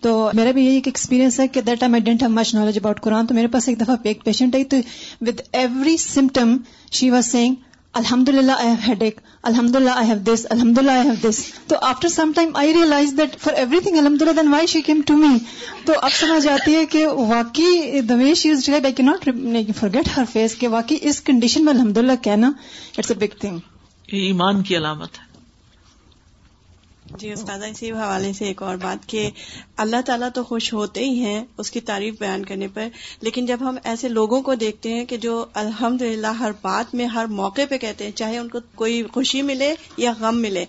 تو 0.00 0.30
میرا 0.34 0.50
بھی 0.50 0.64
یہی 0.64 0.74
ایک 0.74 0.86
ایکسپیرینس 0.86 1.40
ہے 1.40 1.48
کہ 1.48 1.60
that 1.60 1.80
time 1.80 1.94
I 1.94 2.02
didn't 2.02 2.22
have 2.22 2.30
much 2.30 2.54
knowledge 2.54 2.78
about 2.78 3.00
قرآن 3.00 3.26
تو 3.26 3.34
میرے 3.34 3.46
پاس 3.46 3.68
ایک 3.68 3.80
دفعہ 3.80 3.96
ایک 4.02 4.24
پیشنٹ 4.24 4.54
آئی 4.54 4.64
تو 4.64 4.76
with 5.20 5.40
every 5.52 5.96
symptom 5.96 6.56
she 6.92 7.10
was 7.10 7.26
seeing 7.26 7.54
الحمد 7.94 8.28
للہ 8.28 8.52
آئی 8.52 8.68
ہیو 8.68 8.76
ہیڈ 8.88 9.02
ایک 9.02 9.20
الحمد 9.42 9.76
للہ 9.76 9.90
آئی 9.90 10.06
ہیو 10.06 10.34
دس 10.34 10.46
الحمد 10.50 10.78
للہ 10.78 10.90
آئی 10.90 11.08
ہیو 11.08 11.30
دس 11.30 11.40
تو 11.66 11.76
after 11.82 12.08
some 12.08 12.32
time 12.34 12.50
I 12.54 12.72
realize 12.74 13.14
that 13.16 13.36
for 13.40 13.54
everything 13.80 13.96
الحمد 13.98 14.22
للہ 14.22 14.32
then 14.32 14.48
why 14.48 14.66
she 14.66 14.80
came 14.80 15.00
to 15.06 15.16
me 15.16 15.38
تو 15.84 15.92
اب 16.02 16.12
سمجھ 16.12 16.46
آتی 16.46 16.74
ہے 16.74 16.86
کہ 16.86 17.06
واقعی 17.06 18.00
دا 18.00 18.14
وے 18.14 18.34
شی 18.34 18.50
از 18.50 18.70
آئی 18.70 18.92
کی 18.92 19.02
not 19.02 19.28
for 19.76 19.88
get 19.94 20.08
her 20.16 20.24
face 20.32 20.56
کہ 20.56 20.68
واقعی 20.68 20.98
اس 21.00 21.20
کنڈیشن 21.20 21.64
میں 21.64 21.72
الحمد 21.72 21.96
للہ 21.96 22.16
کہنا 22.22 22.50
اٹس 22.98 23.10
اے 23.10 23.16
بگ 23.16 23.38
تھنگ 23.40 23.58
یہ 24.08 24.26
ایمان 24.26 24.62
کی 24.62 24.76
علامت 24.76 25.18
ہے۔ 25.18 25.31
جی 27.18 27.32
استاد 27.32 27.58
اسی 27.70 27.92
حوالے 27.92 28.32
سے 28.32 28.44
ایک 28.44 28.62
اور 28.62 28.76
بات 28.76 29.06
کہ 29.06 29.30
اللہ 29.76 29.96
تعالیٰ 30.06 30.28
تو 30.34 30.44
خوش 30.44 30.72
ہوتے 30.72 31.04
ہی 31.04 31.20
ہیں 31.20 31.44
اس 31.58 31.70
کی 31.70 31.80
تعریف 31.80 32.14
بیان 32.20 32.44
کرنے 32.44 32.68
پر 32.68 32.88
لیکن 33.20 33.46
جب 33.46 33.56
ہم 33.60 33.76
ایسے 33.84 34.08
لوگوں 34.08 34.42
کو 34.42 34.54
دیکھتے 34.54 34.92
ہیں 34.94 35.04
کہ 35.04 35.16
جو 35.16 35.44
الحمد 35.54 36.02
ہر 36.40 36.50
بات 36.62 36.94
میں 36.94 37.06
ہر 37.06 37.24
موقع 37.26 37.60
پہ 37.68 37.78
کہتے 37.78 38.04
ہیں 38.04 38.10
چاہے 38.10 38.38
ان 38.38 38.48
کو 38.48 38.58
کوئی 38.74 39.02
خوشی 39.02 39.42
ملے 39.42 39.74
یا 39.96 40.12
غم 40.20 40.36
ملے 40.36 40.64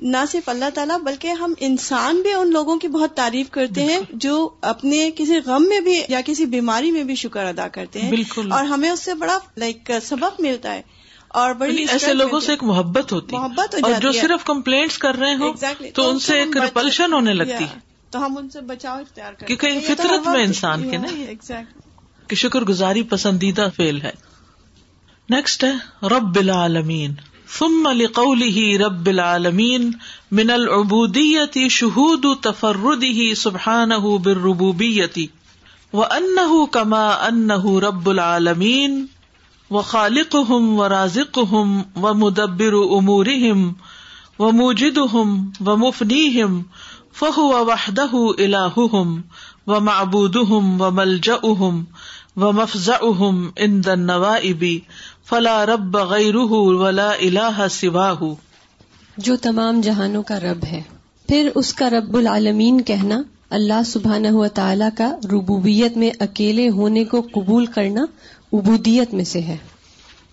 نہ 0.00 0.16
صرف 0.30 0.48
اللہ 0.48 0.64
تعالیٰ 0.74 1.00
بلکہ 1.00 1.28
ہم 1.28 1.54
انسان 1.60 2.22
بھی 2.22 2.32
ان 2.32 2.50
لوگوں 2.50 2.78
کی 2.78 2.88
بہت 2.88 3.14
تعریف 3.14 3.50
کرتے 3.50 3.84
ہیں 3.84 4.00
جو 4.12 4.48
اپنے 4.60 5.10
کسی 5.16 5.36
غم 5.46 5.64
میں 5.68 5.80
بھی 5.80 6.02
یا 6.08 6.20
کسی 6.26 6.46
بیماری 6.46 6.90
میں 6.90 7.04
بھی 7.04 7.14
شکر 7.14 7.44
ادا 7.44 7.68
کرتے 7.68 8.00
ہیں۔ 8.00 8.10
بالکل۔ 8.10 8.52
اور 8.52 8.64
ہمیں 8.64 8.90
اس 8.90 9.00
سے 9.00 9.14
بڑا 9.14 9.38
لائک 9.56 9.90
سبق 10.02 10.40
ملتا 10.40 10.74
ہے۔ 10.74 10.82
اور 11.28 11.54
بڑی 11.54 11.72
یعنی 11.72 11.84
ایسے 11.92 12.12
لوگوں 12.14 12.40
سے 12.40 12.52
ایک 12.52 12.62
محبت 12.62 13.12
ہوتی 13.12 13.36
محبت 13.36 13.74
اور 13.82 13.92
جو 14.00 14.12
صرف 14.12 14.44
کمپلینٹس 14.44 14.98
کر 14.98 15.14
رہے 15.14 15.34
ہوں 15.34 15.52
تو 15.94 16.10
ان 16.10 16.18
سے 16.18 16.38
ایک 16.38 16.56
ریپلشن 16.56 17.12
ہونے 17.12 17.32
لگتی 17.32 17.64
تو 18.10 18.26
ہم 18.26 18.38
ان 18.38 18.50
سے 18.50 18.60
بچاؤ 18.60 19.00
اختیار 19.00 19.32
کرتے 19.32 19.56
کیونکہ 19.56 19.94
فطرت 19.94 20.28
میں 20.28 20.44
انسان 20.44 20.90
کے 20.90 20.96
نا 20.96 21.60
کہ 22.26 22.36
شکر 22.36 22.60
گزاری 22.60 23.02
پسندیدہ 23.02 23.68
فیل 23.76 24.02
ہے۔ 24.02 24.10
نیکسٹ 25.30 25.64
ہے 25.64 26.06
رب 26.08 26.36
العالمین۔ 26.36 27.14
ثم 27.58 27.88
لقوله 27.92 28.86
رب 28.86 29.06
العالمین 29.06 29.90
من 30.32 30.50
العبودیت 30.50 31.58
شہود 31.70 32.26
تفرده 32.40 33.34
سبحانه 33.34 34.16
بالربوبیت 34.16 35.18
وانه 35.92 36.64
كما 36.70 37.04
انه 37.26 37.76
رب 37.80 38.08
العالمین 38.08 39.06
و 39.70 39.80
خالق 39.82 40.36
ہم 40.48 40.78
و 40.78 40.88
رازق 40.88 41.38
ہم 41.52 41.82
و 42.02 42.14
مدبر 42.14 42.74
امور 42.90 43.26
و 44.38 44.50
موجد 44.52 44.98
ہم 45.12 45.50
و 45.66 45.76
مفنی 45.76 46.42
ہم 46.42 46.62
فہ 47.12 47.38
و 47.38 47.64
وحدہ 47.64 48.14
اللہ 48.38 48.78
و 49.66 49.80
معبود 49.80 50.36
ہم 50.36 50.80
و 50.80 50.90
ملج 50.90 51.30
اہم 51.42 51.84
و 52.36 52.52
مفز 52.52 52.90
اہم 52.90 53.48
ان 53.56 53.84
دن 53.84 54.10
ابی 54.10 54.78
فلا 55.24 55.66
رب 55.66 55.96
غیر 55.96 56.36
ولا 56.36 57.10
الہ 57.10 57.66
سوا 57.70 58.12
جو 59.16 59.36
تمام 59.36 59.80
جہانوں 59.80 60.22
کا 60.22 60.40
رب 60.40 60.64
ہے، 60.64 60.82
پھر 61.28 61.48
اس 61.54 61.72
کا 61.74 61.90
رب 61.90 62.16
العالمین 62.16 62.80
کہنا، 62.80 63.22
اللہ 63.50 63.82
سبحانہ 63.86 64.28
و 64.30 64.48
تعالی 64.48 64.84
کا 64.96 65.10
ربوبیت 65.24 65.96
میں 65.96 66.10
اکیلے 66.20 66.68
ہونے 66.68 67.04
کو 67.04 67.20
قبول 67.34 67.66
کرنا 67.66 68.04
عبودیت 68.52 69.14
میں 69.14 69.24
سے 69.24 69.40
ہے۔ 69.40 69.56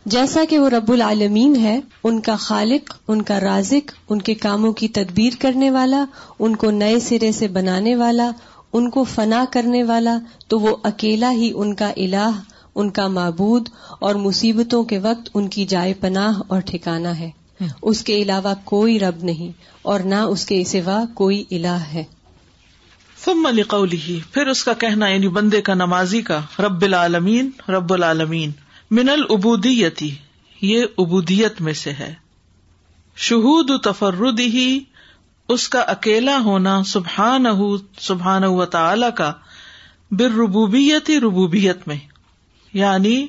جیسا 0.05 0.41
کہ 0.49 0.59
وہ 0.59 0.69
رب 0.69 0.91
العالمین 0.91 1.55
ہے 1.55 1.79
ان 2.03 2.19
کا 2.19 2.35
خالق 2.35 2.93
ان 3.07 3.21
کا 3.21 3.39
رازق 3.39 3.91
ان 4.09 4.21
کے 4.21 4.33
کاموں 4.33 4.73
کی 4.73 4.87
تدبیر 4.87 5.33
کرنے 5.39 5.69
والا 5.69 6.05
ان 6.39 6.55
کو 6.55 6.71
نئے 6.71 6.99
سرے 6.99 7.31
سے 7.31 7.47
بنانے 7.47 7.95
والا 7.95 8.31
ان 8.73 8.89
کو 8.89 9.03
فنا 9.03 9.45
کرنے 9.51 9.83
والا 9.83 10.17
تو 10.47 10.59
وہ 10.59 10.75
اکیلا 10.83 11.31
ہی 11.31 11.51
ان 11.55 11.73
کا 11.73 11.91
الہ 11.97 12.29
ان 12.75 12.89
کا 12.89 13.07
معبود 13.07 13.69
اور 14.01 14.15
مصیبتوں 14.15 14.83
کے 14.83 14.97
وقت 14.97 15.29
ان 15.33 15.47
کی 15.47 15.65
جائے 15.65 15.93
پناہ 15.93 16.41
اور 16.47 16.59
ٹھکانا 16.59 17.19
ہے۔ 17.19 17.29
اس 17.81 18.03
کے 18.03 18.15
علاوہ 18.21 18.53
کوئی 18.63 18.99
رب 18.99 19.23
نہیں 19.23 19.51
اور 19.81 19.99
نہ 19.99 20.15
اس 20.15 20.45
کے 20.45 20.63
سوا 20.63 21.03
کوئی 21.13 21.43
الہ 21.51 21.77
ہے۔ 21.93 22.03
ثم 23.25 23.47
لقوله، 23.47 24.15
پھر 24.33 24.47
اس 24.47 24.63
کا 24.63 24.73
کہنا 24.73 25.07
یعنی 25.07 25.27
بندے 25.27 25.61
کا 25.61 25.73
نمازی 25.73 26.21
کا، 26.21 26.39
رب 26.59 26.81
العالمین 26.81 27.49
رب 27.69 27.93
العالمین، 27.93 28.51
من 28.91 29.09
العبودیتی، 29.09 30.15
یہ 30.61 30.85
ابودیت 30.97 31.61
میں 31.61 31.73
سے 31.73 31.91
ہے۔ 31.91 32.13
شہود 33.15 33.81
تفرد 33.83 34.39
ہی 34.39 34.79
اس 35.49 35.69
کا 35.69 35.79
اکیلا 35.79 36.37
ہونا 36.37 36.83
سبحان 36.83 37.45
سبحان 37.99 38.43
و 38.43 38.65
تعالی 38.65 39.07
کا 39.17 39.33
بر 40.11 40.29
ربوبیتی 40.31 41.19
ربوبیت 41.19 41.87
میں۔ 41.87 41.97
یعنی 42.73 43.27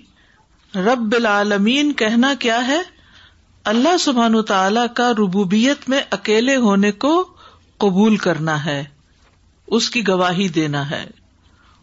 رب 0.74 1.14
العالمین 1.14 1.92
کہنا 1.92 2.34
کیا 2.38 2.66
ہے؟ 2.66 2.80
اللہ 3.64 3.96
سبحان 3.96 4.42
تعالی 4.42 4.80
کا 4.94 5.12
ربوبیت 5.12 5.88
میں 5.88 6.00
اکیلے 6.10 6.56
ہونے 6.56 6.92
کو 6.92 7.28
قبول 7.78 8.16
کرنا 8.16 8.64
ہے۔ 8.64 8.93
اس 9.66 9.90
کی 9.90 10.08
گواہی 10.08 10.48
دینا 10.48 10.90
ہے۔ 10.90 11.06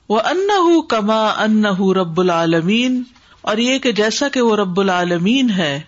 وہ 0.10 0.20
ان 0.20 0.48
کما 0.90 1.30
ان 1.30 1.66
رب 1.66 2.20
العالمین 2.20 3.04
اور 3.42 3.58
یہ 3.58 3.80
کہ 3.80 3.92
جیسا 3.92 4.28
کہ 4.28 4.42
وہ 4.42 4.56
رب 4.56 4.80
العالمین 4.80 5.50
ہے 5.50 5.82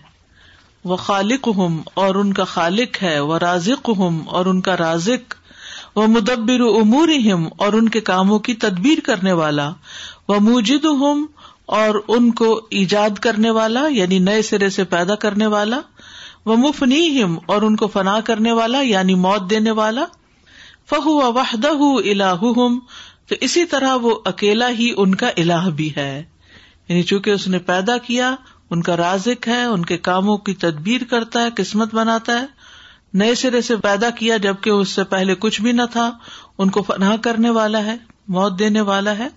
وہ 0.84 0.96
خالق 0.96 1.48
ہم 1.56 1.80
اور 1.94 2.14
ان 2.14 2.32
کا 2.32 2.44
خالق 2.44 3.02
ہے 3.02 3.20
وہ 3.20 3.38
رازق 3.38 3.90
ہم 3.98 4.22
اور 4.26 4.46
ان 4.46 4.60
کا 4.60 4.76
رازق۔ 4.76 5.34
وہ 5.96 6.06
مدبر 6.06 6.60
امور 6.60 7.08
ہم 7.08 7.48
اور 7.56 7.72
ان 7.72 7.88
کے 7.88 8.00
کاموں 8.00 8.38
کی 8.38 8.54
تدبیر 8.54 8.98
کرنے 9.04 9.32
والا۔ 9.32 9.70
وہ 10.28 10.34
موجد 10.40 10.84
ہم 10.84 11.26
اور 11.66 11.94
ان 12.08 12.30
کو 12.30 12.60
ایجاد 12.70 13.18
کرنے 13.18 13.50
والا 13.50 13.86
یعنی 13.86 14.18
نئے 14.18 14.42
سرے 14.42 14.70
سے 14.70 14.84
پیدا 14.84 15.14
کرنے 15.14 15.46
والا۔ 15.46 15.80
وہ 16.44 16.56
مفنی 16.56 17.22
ہم 17.22 17.38
اور 17.46 17.62
ان 17.62 17.76
کو 17.76 17.86
فنا 17.86 18.20
کرنے 18.20 18.52
والا 18.52 18.80
یعنی 18.80 19.14
موت 19.14 19.50
دینے 19.50 19.70
والا۔ 19.70 20.04
فہو 20.90 21.32
وحدہ 21.32 22.08
الہ 22.08 22.34
تو 23.26 23.34
اسی 23.40 23.64
طرح 23.64 23.94
وہ 23.94 24.18
اکیلا 24.24 24.68
ہی 24.68 24.92
ان 24.96 25.14
کا 25.14 25.28
الہ 25.36 25.70
بھی 25.70 25.96
ہے۔ 25.96 26.22
یعنی 26.88 27.02
چونکہ 27.02 27.30
اس 27.30 27.48
نے 27.48 27.58
پیدا 27.58 27.98
کیا، 27.98 28.34
ان 28.70 28.82
کا 28.82 28.96
رازق 28.96 29.48
ہے، 29.48 29.64
ان 29.64 29.84
کے 29.84 29.96
کاموں 29.96 30.36
کی 30.36 30.54
تدبیر 30.54 31.00
کرتا 31.10 31.42
ہے، 31.42 31.48
قسمت 31.56 31.94
بناتا 31.94 32.40
ہے۔ 32.40 32.46
نئے 33.14 33.34
سرے 33.34 33.60
سے 33.60 33.76
پیدا 33.76 34.10
کیا، 34.10 34.36
جبکہ 34.36 34.70
اس 34.70 34.88
سے 34.88 35.04
پہلے 35.04 35.34
کچھ 35.34 35.62
بھی 35.62 35.72
نہ 35.72 35.82
تھا، 35.92 36.10
ان 36.58 36.70
کو 36.70 36.82
فناہ 36.82 37.16
کرنے 37.16 37.50
والا 37.50 37.84
ہے، 37.84 37.96
موت 38.28 38.58
دینے 38.58 38.80
والا 38.80 39.18
ہے۔ 39.18 39.28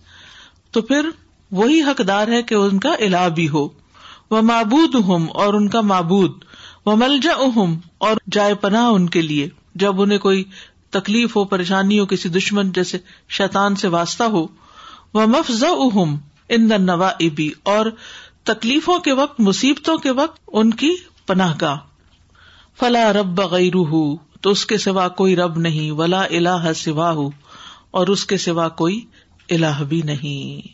تو 0.71 0.81
پھر 0.81 1.09
وہی 1.51 1.81
حقدار 1.81 2.27
ہے 2.27 2.43
کہ 2.43 2.55
ان 2.55 2.79
کا 2.79 2.89
الہ 2.89 3.29
بھی 3.35 3.49
ہو۔ 3.49 3.67
وہ 4.31 4.41
معبود 4.41 4.95
ہوں 4.95 5.27
اور 5.27 5.53
ان 5.53 5.69
کا 5.69 5.81
معبود۔ 5.81 6.31
وہ 6.85 6.95
ملجا 6.95 7.33
اہم 7.33 7.77
اور 7.97 8.17
جائے 8.31 8.55
پناہ 8.55 8.85
ان 8.85 9.09
کے 9.09 9.21
لیے۔ 9.21 9.49
جب 9.75 10.01
انہیں 10.01 10.19
کوئی 10.19 10.43
تکلیف 10.99 11.35
ہو 11.35 11.45
پریشانی 11.45 11.99
ہو 11.99 12.05
کسی 12.05 12.29
دشمن 12.29 12.71
جیسے 12.71 12.97
شیطان 13.29 13.75
سے 13.75 13.87
واسطہ 13.87 14.23
ہو 14.23 14.47
وہ 15.13 15.25
مفز 15.25 15.63
اہم 15.63 16.17
ان 16.49 16.69
نوا 16.79 17.07
ابی 17.19 17.49
اور 17.63 17.85
تکلیفوں 18.43 18.99
کے 18.99 19.11
وقت، 19.11 19.39
مصیبتوں 19.39 19.97
کے 19.97 20.11
وقت 20.11 20.39
ان 20.47 20.73
کی 20.73 20.95
پناہ 21.27 21.55
گاہ۔ 21.61 21.77
فلا 22.79 23.13
رب 23.13 23.41
غیر 23.41 23.73
تو 24.41 24.49
اس 24.49 24.65
کے 24.65 24.77
سوا 24.77 25.07
کوئی 25.07 25.35
رب 25.35 25.59
نہیں، 25.59 25.91
ولا 25.91 26.21
اللہ 26.21 26.73
سوا 26.75 27.11
ہو 27.11 27.29
اور 27.91 28.07
اس 28.07 28.25
کے 28.25 28.37
سوا 28.37 28.69
کوئی 28.69 29.05
الہ 29.49 29.83
بھی 29.83 30.01
نہیں۔ 30.01 30.67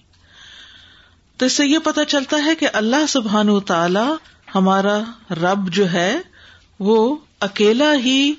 تو 1.40 1.46
اس 1.46 1.54
سے 1.54 1.66
یہ 1.66 1.78
پتا 1.78 2.06
چلتا 2.06 2.38
ہے 2.46 2.56
کہ 2.56 2.68
اللہ 2.74 3.06
سبحان 3.10 3.50
و 3.50 3.60
تعالی 3.60 4.14
ہمارا 4.56 5.00
رب 5.32 5.70
جو 5.70 5.92
ہے، 5.92 6.16
وہ 6.80 7.16
اکیلا 7.40 7.94
ہی 7.94 8.34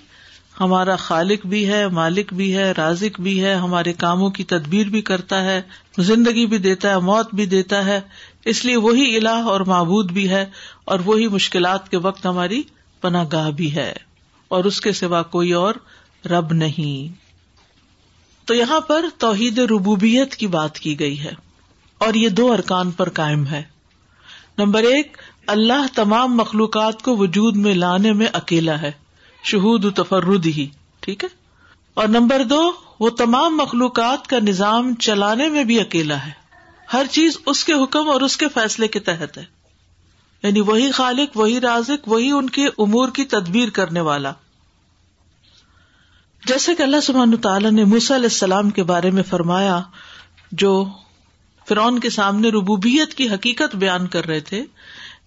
ہمارا 0.60 0.96
خالق 0.96 1.46
بھی 1.46 1.68
ہے، 1.68 1.88
مالک 1.88 2.32
بھی 2.32 2.56
ہے، 2.56 2.72
رازق 2.72 3.20
بھی 3.20 3.44
ہے، 3.44 3.54
ہمارے 3.54 3.92
کاموں 3.92 4.30
کی 4.30 4.44
تدبیر 4.44 4.86
بھی 4.86 5.02
کرتا 5.02 5.44
ہے، 5.44 5.62
زندگی 5.98 6.46
بھی 6.46 6.58
دیتا 6.58 6.90
ہے، 6.90 6.98
موت 6.98 7.34
بھی 7.34 7.46
دیتا 7.46 7.84
ہے۔ 7.84 8.00
اس 8.44 8.64
لیے 8.64 8.76
وہی 8.76 9.16
الہ 9.16 9.28
اور 9.28 9.60
معبود 9.60 10.12
بھی 10.12 10.30
ہے 10.30 10.46
اور 10.84 11.00
وہی 11.04 11.28
مشکلات 11.28 11.88
کے 11.88 11.96
وقت 11.96 12.26
ہماری 12.26 12.62
پناہ 13.00 13.24
گاہ 13.32 13.50
بھی 13.50 13.74
ہے۔ 13.74 13.92
اور 14.48 14.64
اس 14.64 14.80
کے 14.80 14.92
سوا 14.92 15.22
کوئی 15.22 15.52
اور 15.52 15.74
رب 16.30 16.52
نہیں۔ 16.52 17.14
تو 18.44 18.54
یہاں 18.54 18.80
پر 18.80 19.04
توحید 19.18 19.58
ربوبیت 19.58 20.34
کی 20.34 20.46
بات 20.46 20.78
کی 20.78 21.00
گئی 21.00 21.20
ہے۔ 21.20 21.32
اور 21.98 22.14
یہ 22.14 22.28
دو 22.28 22.52
ارکان 22.52 22.90
پر 22.90 23.08
قائم 23.08 23.46
ہے۔ 23.46 23.62
نمبر 24.58 24.82
ایک، 24.82 25.16
اللہ 25.46 25.86
تمام 25.94 26.36
مخلوقات 26.36 27.02
کو 27.02 27.16
وجود 27.16 27.56
میں 27.56 27.74
لانے 27.74 28.12
میں 28.12 28.26
اکیلا 28.32 28.82
ہے۔ 28.82 28.92
شہود 29.44 29.94
تفرد 29.94 30.46
ہی 30.46 30.66
ٹھیک 31.00 31.24
ہے؟ 31.24 31.28
اور 31.94 32.08
نمبر 32.08 32.44
دو، 32.44 32.72
وہ 33.00 33.10
تمام 33.10 33.56
مخلوقات 33.56 34.26
کا 34.26 34.38
نظام 34.38 34.94
چلانے 34.94 35.48
میں 35.48 35.64
بھی 35.64 35.80
اکیلا 35.80 36.26
ہے۔ 36.26 36.30
ہر 36.92 37.06
چیز 37.10 37.38
اس 37.46 37.64
کے 37.64 37.72
حکم 37.72 38.08
اور 38.08 38.20
اس 38.20 38.36
کے 38.36 38.48
فیصلے 38.48 38.88
کے 38.88 39.00
تحت 39.00 39.38
ہے۔ 39.38 39.44
یعنی 40.42 40.60
وہی 40.60 40.90
خالق، 40.90 41.36
وہی 41.36 41.60
رازق، 41.60 42.08
وہی 42.08 42.30
ان 42.30 42.50
کے 42.50 42.66
امور 42.66 43.08
کی 43.08 43.24
تدبیر 43.24 43.68
کرنے 43.68 44.00
والا۔ 44.00 44.32
جیسے 46.46 46.74
کہ 46.74 46.82
اللہ 46.82 47.00
سبحان 47.02 47.36
تعالیٰ 47.36 47.70
نے 47.70 47.84
موسی 47.84 48.14
علیہ 48.14 48.24
السلام 48.24 48.70
کے 48.70 48.82
بارے 48.82 49.10
میں 49.10 49.22
فرمایا، 49.22 49.80
جو 50.52 50.88
فرعون 51.68 51.98
کے 51.98 52.10
سامنے 52.10 52.48
ربوبیت 52.48 53.14
کی 53.14 53.28
حقیقت 53.28 53.76
بیان 53.76 54.06
کر 54.06 54.26
رہے 54.26 54.40
تھے، 54.40 54.64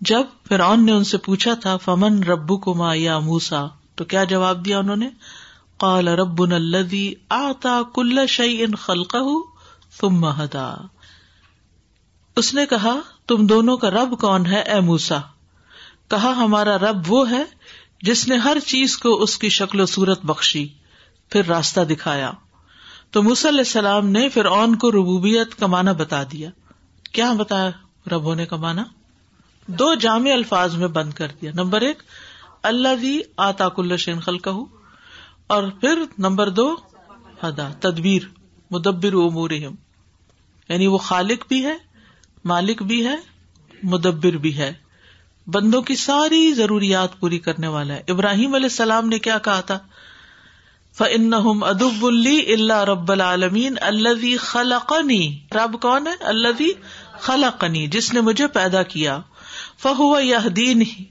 جب 0.01 0.21
فرعون 0.47 0.85
نے 0.85 0.91
ان 0.91 1.03
سے 1.03 1.17
پوچھا 1.17 1.53
تھا، 1.53 1.77
فمن 1.77 2.23
ربو 2.23 2.57
کو 2.57 2.73
ما 2.73 2.93
یا 2.93 3.19
موسا 3.19 3.67
تو 3.97 4.05
کیا 4.05 4.23
جواب 4.23 4.65
دیا 4.65 4.79
انہوں 4.79 4.95
نے؟ 4.95 5.09
قال 5.77 6.07
رب 6.07 6.41
الدی 6.41 7.13
آتا 7.29 7.81
کل 7.95 8.27
شعی 8.27 8.63
ان 8.63 8.75
خلق 8.75 9.15
تم 9.99 10.25
اس 12.35 12.53
نے 12.53 12.65
کہا، 12.65 12.95
تم 13.27 13.47
دونوں 13.47 13.77
کا 13.77 13.89
رب 13.89 14.19
کون 14.21 14.45
ہے 14.45 14.61
اے 14.61 14.79
موسا 14.79 15.17
کہا، 16.07 16.31
ہمارا 16.37 16.77
رب 16.77 17.11
وہ 17.11 17.29
ہے 17.29 17.43
جس 18.01 18.27
نے 18.27 18.35
ہر 18.35 18.57
چیز 18.65 18.97
کو 18.97 19.23
اس 19.23 19.37
کی 19.37 19.49
شکل 19.49 19.79
و 19.79 19.85
صورت 19.85 20.25
بخشی، 20.25 20.67
پھر 21.29 21.45
راستہ 21.45 21.81
دکھایا۔ 21.81 22.31
تو 23.11 23.21
علیہ 23.21 23.47
السلام 23.49 24.09
نے 24.09 24.29
پھر 24.29 24.45
اون 24.45 24.75
کو 24.75 24.91
ربوبیت 24.91 25.55
کا 25.55 25.67
معنی 25.67 25.91
بتا 25.93 26.23
دیا۔ 26.23 26.49
کیا 27.13 27.33
بتایا 27.33 27.69
رب 28.11 28.23
ہونے 28.23 28.45
کا 28.45 28.55
معنی؟ 28.55 28.81
دو 29.67 29.93
جامع 29.93 30.31
الفاظ 30.33 30.75
میں 30.75 30.87
بند 30.87 31.13
کر 31.13 31.27
دیا۔ 31.41 31.51
نمبر 31.55 31.81
ایک 31.81 32.03
اللہ 32.63 32.95
دی 33.01 33.19
آتا 33.37 33.69
کل 33.69 33.97
شین 33.97 34.19
خلق 34.19 34.47
اور 35.47 35.63
پھر 35.63 35.99
نمبر 36.17 36.49
دو، 36.49 36.75
ہدا، 37.43 37.69
تدبیر، 37.79 38.21
مدبر 38.71 39.13
امور 39.13 39.49
یعنی 39.49 40.87
وہ 40.87 40.97
خالق 40.97 41.47
بھی 41.47 41.65
ہے، 41.65 41.77
مالک 42.45 42.83
بھی 42.83 43.07
ہے، 43.07 43.15
مدبر 43.83 44.31
بھی 44.31 44.57
ہے۔ 44.57 44.73
بندوں 45.47 45.81
کی 45.81 45.95
ساری 45.95 46.53
ضروریات 46.53 47.19
پوری 47.19 47.39
کرنے 47.39 47.67
والا 47.67 47.93
ہے۔ 47.93 48.03
ابراہیم 48.07 48.55
علیہ 48.55 48.65
السلام 48.65 49.07
نے 49.07 49.19
کیا 49.19 49.37
کہا 49.37 49.61
تھا؟ 49.61 49.79
فن 50.93 51.33
ادب 51.61 52.05
اللی 52.05 52.53
اللہ 52.53 52.83
رب 52.83 53.11
العالمین 53.11 53.75
اللہ 53.81 54.37
خلقنی 54.39 55.39
رب 55.51 55.81
کون 55.81 56.07
ہے؟ 56.07 56.13
اللہ 56.19 56.63
خلقنی 57.19 57.87
جس 57.87 58.13
نے 58.13 58.21
مجھے 58.21 58.47
پیدا 58.47 58.83
کیا۔ 58.83 59.19
فہو 59.77 60.19
یہ 60.19 60.49
دین 60.49 60.81
ہی 60.81 61.03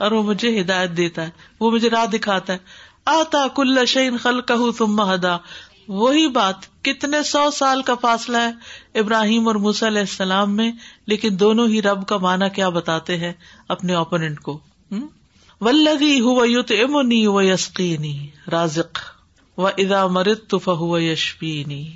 اور 0.00 0.12
وہ 0.12 0.22
مجھے 0.22 0.60
ہدایت 0.60 0.90
دیتا 0.96 1.24
ہے، 1.24 1.30
وہ 1.60 1.70
مجھے 1.70 1.90
راہ 1.90 2.06
دکھاتا 2.06 2.52
ہے۔ 2.52 2.58
آتا 3.04 3.46
کل 3.56 3.86
شعین 3.86 4.16
خل 4.18 4.40
کہ 4.40 4.82
ہدا۔ 5.14 5.36
وہی 5.88 6.28
بات 6.28 6.84
کتنے 6.84 7.22
سو 7.22 7.50
سال 7.50 7.82
کا 7.82 7.94
فاصلہ 7.94 8.36
ہے 8.36 8.98
ابراہیم 8.98 9.46
اور 9.46 9.54
موس 9.54 9.82
علیہ 9.82 10.00
السلام 10.00 10.56
میں، 10.56 10.72
لیکن 11.06 11.28
دونوں 11.40 11.68
ہی 11.68 11.82
رب 11.82 12.06
کا 12.06 12.16
مانا 12.16 12.48
کیا 12.48 12.68
بتاتے 12.68 13.16
ہیں 13.16 13.32
اپنے 13.68 13.94
اوپوننٹ 13.94 14.40
کو۔ 14.40 14.58
ولدی 15.60 16.20
ہو 16.20 16.44
یوت 16.44 16.72
امنی 16.72 17.26
و 17.26 17.42
یسقینی 17.42 18.26
رازق۔ 18.52 18.98
و 19.56 19.66
ادا 19.66 20.06
مرت 20.06 20.46
تو 20.48 20.58
فہو 20.58 20.98
یشپینی 20.98 21.92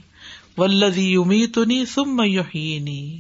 ولدی 0.59 1.17
امیتنی 1.17 1.87
سم 1.87 2.21
یحینی 2.25 3.19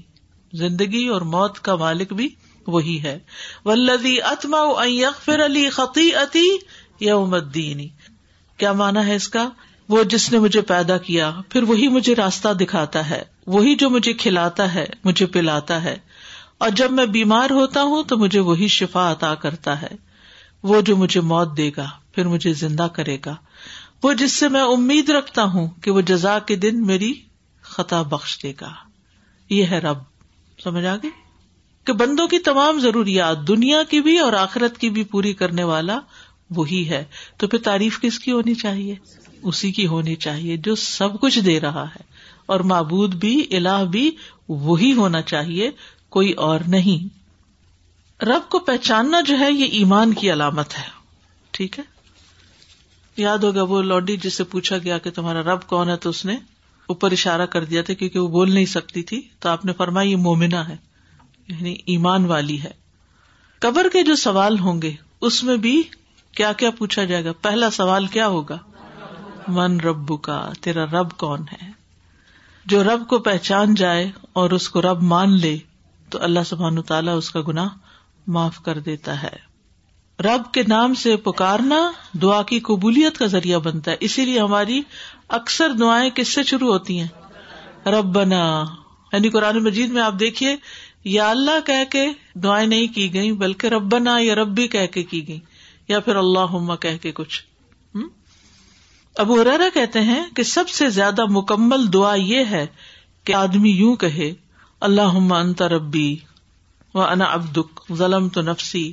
زندگی 0.52 1.06
اور 1.06 1.20
موت 1.20 1.60
کا 1.60 1.76
مالک 1.76 2.12
بھی 2.12 2.28
وہی 2.66 3.02
ہے۔ 3.02 3.18
ولدی 3.64 4.22
اتما 4.22 4.86
یغفر 4.86 5.44
علی 5.44 5.70
خطی 5.70 6.14
اتی 6.14 6.56
یوم 7.00 7.34
الدینی 7.34 7.88
کیا 8.56 8.72
مانا 8.72 9.06
ہے 9.06 9.16
اس 9.16 9.28
کا؟ 9.28 9.48
وہ 9.88 10.02
جس 10.02 10.32
نے 10.32 10.38
مجھے 10.38 10.60
پیدا 10.60 10.98
کیا، 10.98 11.32
پھر 11.48 11.62
وہی 11.62 11.88
مجھے 11.88 12.14
راستہ 12.14 12.48
دکھاتا 12.48 13.10
ہے۔ 13.10 13.22
وہی 13.46 13.74
جو 13.74 13.90
مجھے 13.90 14.12
کھلاتا 14.12 14.74
ہے، 14.74 14.86
مجھے 15.04 15.26
پلاتا 15.26 15.84
ہے۔ 15.84 15.98
اور 16.58 16.70
جب 16.70 16.92
میں 16.92 17.06
بیمار 17.06 17.50
ہوتا 17.50 17.82
ہوں، 17.82 18.02
تو 18.02 18.18
مجھے 18.18 18.40
وہی 18.40 18.68
شفا 18.68 19.12
عطا 19.12 19.34
کرتا 19.34 19.82
ہے۔ 19.82 19.96
وہ 20.62 20.80
جو 20.80 20.96
مجھے 20.96 21.20
موت 21.20 21.56
دے 21.56 21.70
گا، 21.76 21.90
پھر 22.14 22.26
مجھے 22.26 22.52
زندہ 22.52 22.88
کرے 22.92 23.18
گا۔ 23.26 23.36
وہ 24.02 24.12
جس 24.12 24.32
سے 24.32 24.48
میں 24.48 24.62
امید 24.62 25.10
رکھتا 25.10 25.44
ہوں 25.44 25.70
کہ 25.82 25.90
وہ 25.90 26.00
جزا 26.00 26.38
کے 26.38 26.56
دن 26.56 26.86
میری 26.86 27.14
خطا 27.62 28.02
بخش 28.02 28.38
دے 28.42 28.52
گا۔ 28.60 28.72
یہ 29.48 29.64
ہے 29.64 29.78
رب۔ 29.78 29.98
سمجھ 30.64 30.86
آگے 30.86 31.21
کہ 31.84 31.92
بندوں 31.92 32.28
کی 32.28 32.38
تمام 32.38 32.80
ضروریات 32.80 33.48
دنیا 33.48 33.82
کی 33.82 34.00
بھی 34.00 34.18
اور 34.18 34.32
آخرت 34.32 34.78
کی 34.78 34.90
بھی 34.90 35.04
پوری 35.04 35.32
کرنے 35.32 35.64
والا 35.64 36.00
وہی 36.50 36.88
ہے۔ 36.88 37.04
تو 37.36 37.48
پھر 37.48 37.58
تعریف 37.58 38.00
کس 38.00 38.18
کی 38.18 38.32
ہونی 38.32 38.54
چاہیے؟ 38.54 38.94
اسی 39.42 39.72
کی 39.72 39.86
ہونی 39.86 40.16
چاہیے 40.16 40.56
جو 40.56 40.74
سب 40.74 41.20
کچھ 41.20 41.38
دے 41.38 41.60
رہا 41.60 41.84
ہے۔ 41.84 42.02
اور 42.46 42.60
معبود 42.60 43.14
بھی، 43.14 43.46
الہ 43.50 43.84
بھی، 43.90 44.10
وہی 44.48 44.92
ہونا 44.92 45.22
چاہیے، 45.22 45.70
کوئی 46.08 46.32
اور 46.32 46.60
نہیں۔ 46.66 47.22
رب 48.24 48.50
کو 48.50 48.58
پہچاننا 48.58 49.20
جو 49.20 49.38
ہے، 49.38 49.52
یہ 49.52 49.64
ایمان 49.64 50.12
کی 50.12 50.32
علامت 50.32 50.78
ہے۔ 50.78 50.90
ٹھیک 51.50 51.78
ہے؟ 51.78 51.84
یاد 53.16 53.38
ہوگا 53.38 53.62
وہ 53.62 53.82
لوڈی 53.82 54.16
جس 54.16 54.34
سے 54.34 54.44
پوچھا 54.44 54.78
گیا 54.78 54.98
کہ 54.98 55.10
تمہارا 55.10 55.42
رب 55.42 55.66
کون 55.66 55.88
ہے، 55.88 55.96
تو 55.96 56.10
اس 56.10 56.24
نے 56.24 56.34
اوپر 56.86 57.12
اشارہ 57.12 57.46
کر 57.46 57.64
دیا 57.64 57.82
تھا 57.82 57.94
کیونکہ 57.94 58.18
وہ 58.18 58.28
بول 58.28 58.52
نہیں 58.52 58.66
سکتی 58.66 59.02
تھی۔ 59.02 59.22
تو 59.40 59.48
آپ 59.48 59.64
نے 59.64 59.72
فرمایا، 59.72 60.10
یہ 60.10 60.16
مومنا 60.16 60.68
ہے۔ 60.68 60.91
یعنی 61.52 61.76
ایمان 61.86 62.24
والی 62.24 62.62
ہے۔ 62.62 62.70
قبر 63.60 63.86
کے 63.92 64.02
جو 64.02 64.16
سوال 64.16 64.58
ہوں 64.58 64.82
گے، 64.82 64.92
اس 65.20 65.44
میں 65.44 65.56
بھی 65.56 65.82
کیا 66.36 66.52
کیا 66.52 66.70
پوچھا 66.70 67.04
جائے 67.04 67.24
گا؟ 67.24 67.32
پہلا 67.32 67.70
سوال 67.70 68.06
کیا 68.06 68.26
ہوگا؟ 68.26 68.58
من 69.48 69.80
رب 69.80 70.22
کا 70.22 70.50
تیرا 70.60 70.84
رب 70.84 71.10
کون 71.10 71.40
ہے؟ 71.52 71.70
جو 72.66 72.84
رب 72.84 73.08
کو 73.08 73.18
پہچان 73.18 73.74
جائے 73.74 74.10
اور 74.32 74.50
اس 74.50 74.68
کو 74.68 74.82
رب 74.82 75.02
مان 75.02 75.32
لے، 75.38 75.58
تو 76.10 76.22
اللہ 76.22 76.40
سبحان 76.46 76.82
تعالیٰ 76.82 77.16
اس 77.16 77.30
کا 77.30 77.40
گنا 77.48 77.68
معاف 78.26 78.60
کر 78.60 78.78
دیتا 78.78 79.22
ہے۔ 79.22 79.52
رب 80.22 80.52
کے 80.52 80.62
نام 80.68 80.94
سے 80.94 81.16
پکارنا 81.16 81.92
دعا 82.12 82.42
کی 82.42 82.60
قبولیت 82.60 83.18
کا 83.18 83.26
ذریعہ 83.26 83.58
بنتا 83.58 83.90
ہے۔ 83.90 83.96
اسی 84.00 84.24
لیے 84.24 84.40
ہماری 84.40 84.82
اکثر 85.28 85.72
دعائیں 85.72 86.10
کس 86.10 86.28
سے 86.28 86.42
شروع 86.42 86.72
ہوتی 86.72 87.00
ہیں؟ 87.00 87.08
رب 87.88 88.04
بنا 88.04 88.64
یعنی 89.12 89.28
قرآن 89.28 89.64
مجید 89.64 89.90
میں 89.90 90.02
آپ 90.02 90.14
دیکھیے 90.20 90.56
یا 91.04 91.30
اللہ 91.30 91.66
کہہ 91.66 91.84
کے 91.90 92.06
دعائیں 92.34 92.66
نہیں 92.66 92.94
کی 92.94 93.14
گئی 93.14 93.32
بلکہ 93.32 93.66
ربنا 93.66 94.16
یا 94.20 94.34
ربی 94.34 94.68
کہہ 94.68 94.86
کے 94.86 95.02
کی 95.02 95.28
گئی 95.28 95.40
یا 95.88 96.00
پھر 96.00 96.16
اللہ 96.16 96.74
کہہ 96.80 96.96
کے 97.02 97.12
کچھ۔ 97.12 97.42
ابو 99.16 99.40
ارا 99.40 99.68
کہتے 99.74 100.00
ہیں 100.00 100.24
کہ 100.36 100.42
سب 100.42 100.68
سے 100.68 100.90
زیادہ 100.90 101.22
مکمل 101.30 101.92
دعا 101.92 102.14
یہ 102.14 102.44
ہے 102.50 102.66
کہ 103.24 103.32
آدمی 103.32 103.70
یوں 103.70 103.96
کہے 103.96 104.32
اللہ 104.80 105.34
انت 105.34 105.62
ربی 105.62 106.16
و 106.94 107.00
انا 107.00 107.24
ابدک 107.24 107.92
ظلم 107.92 108.28
تو 108.28 108.42
نفسی 108.42 108.92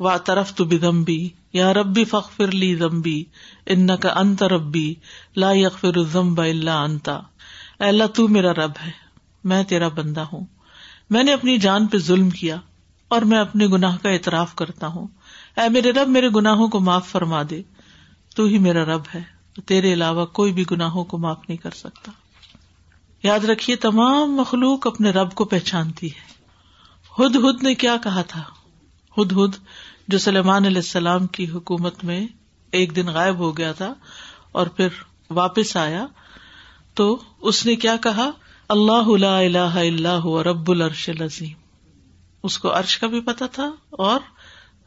و 0.00 0.18
طرف 0.24 0.54
تو 0.54 0.64
بدمبی 0.64 1.28
یا 1.52 1.74
ربی 1.74 2.04
فخر 2.04 2.50
لی 2.50 2.74
زمبی 2.74 3.24
ان 3.66 3.96
کا 3.96 4.08
انت 4.08 4.42
ربی، 4.42 4.94
لا 5.36 5.52
یغفر 5.52 5.96
الذنب 5.96 6.40
الا 6.40 6.82
انتا 6.82 7.20
اللہ، 7.78 8.04
تو 8.04 8.28
میرا 8.28 8.52
رب 8.52 8.72
ہے، 8.86 8.90
میں 9.44 9.64
تیرا 9.64 9.88
بندہ 9.88 10.20
ہوں۔ 10.20 10.44
میں 11.10 11.22
نے 11.22 11.32
اپنی 11.32 11.58
جان 11.58 11.86
پہ 11.86 11.98
ظلم 11.98 12.30
کیا 12.30 12.56
اور 13.08 13.22
میں 13.22 13.38
اپنے 13.38 13.66
گناہ 13.66 13.96
کا 13.96 14.10
اعتراف 14.10 14.54
کرتا 14.54 14.86
ہوں۔ 14.86 15.06
اے 15.56 15.68
میرے 15.68 15.90
رب، 15.90 16.08
میرے 16.08 16.28
گناہوں 16.28 16.68
کو 16.68 16.80
معاف 16.80 17.08
فرما 17.08 17.42
دے۔ 17.50 17.62
تو 18.36 18.44
ہی 18.44 18.58
میرا 18.58 18.84
رب 18.84 19.02
ہے۔ 19.14 19.38
تیرے 19.66 19.92
علاوہ 19.92 20.26
کوئی 20.26 20.52
بھی 20.52 20.64
گناہوں 20.70 21.04
کو 21.04 21.18
معاف 21.18 21.38
نہیں 21.48 21.58
کر 21.58 21.70
سکتا۔ 21.70 22.12
یاد 23.22 23.44
رکھیے، 23.44 23.76
تمام 23.76 24.36
مخلوق 24.36 24.86
اپنے 24.86 25.10
رب 25.10 25.34
کو 25.34 25.44
پہچانتی 25.44 26.06
ہے۔ 26.06 26.28
ہد 27.18 27.36
ہد 27.36 27.62
نے 27.62 27.74
کیا 27.74 27.96
کہا 28.02 28.22
تھا؟ 28.22 28.42
ہد 29.16 29.32
ہد، 29.32 29.54
جو 30.08 30.18
سلیمان 30.18 30.64
علیہ 30.64 30.76
السلام 30.76 31.26
کی 31.26 31.50
حکومت 31.50 32.04
میں 32.04 32.26
ایک 32.70 32.96
دن 32.96 33.06
غائب 33.06 33.38
ہو 33.38 33.56
گیا 33.56 33.72
تھا 33.72 33.94
اور 34.52 34.66
پھر 34.66 34.88
واپس 35.30 35.76
آیا، 35.76 36.06
تو 36.94 37.20
اس 37.40 37.66
نے 37.66 37.76
کیا 37.76 37.96
کہا؟ 37.96 38.30
اللہ 38.68 39.26
اللہ 39.26 39.58
اللہ 39.58 40.26
رب 40.26 40.70
العرش 40.70 41.08
العظیم۔ 41.08 41.52
اس 42.42 42.58
کو 42.58 42.78
عرش 42.78 42.98
کا 42.98 43.06
بھی 43.06 43.20
پتا 43.20 43.46
تھا 43.46 43.70
اور 43.90 44.20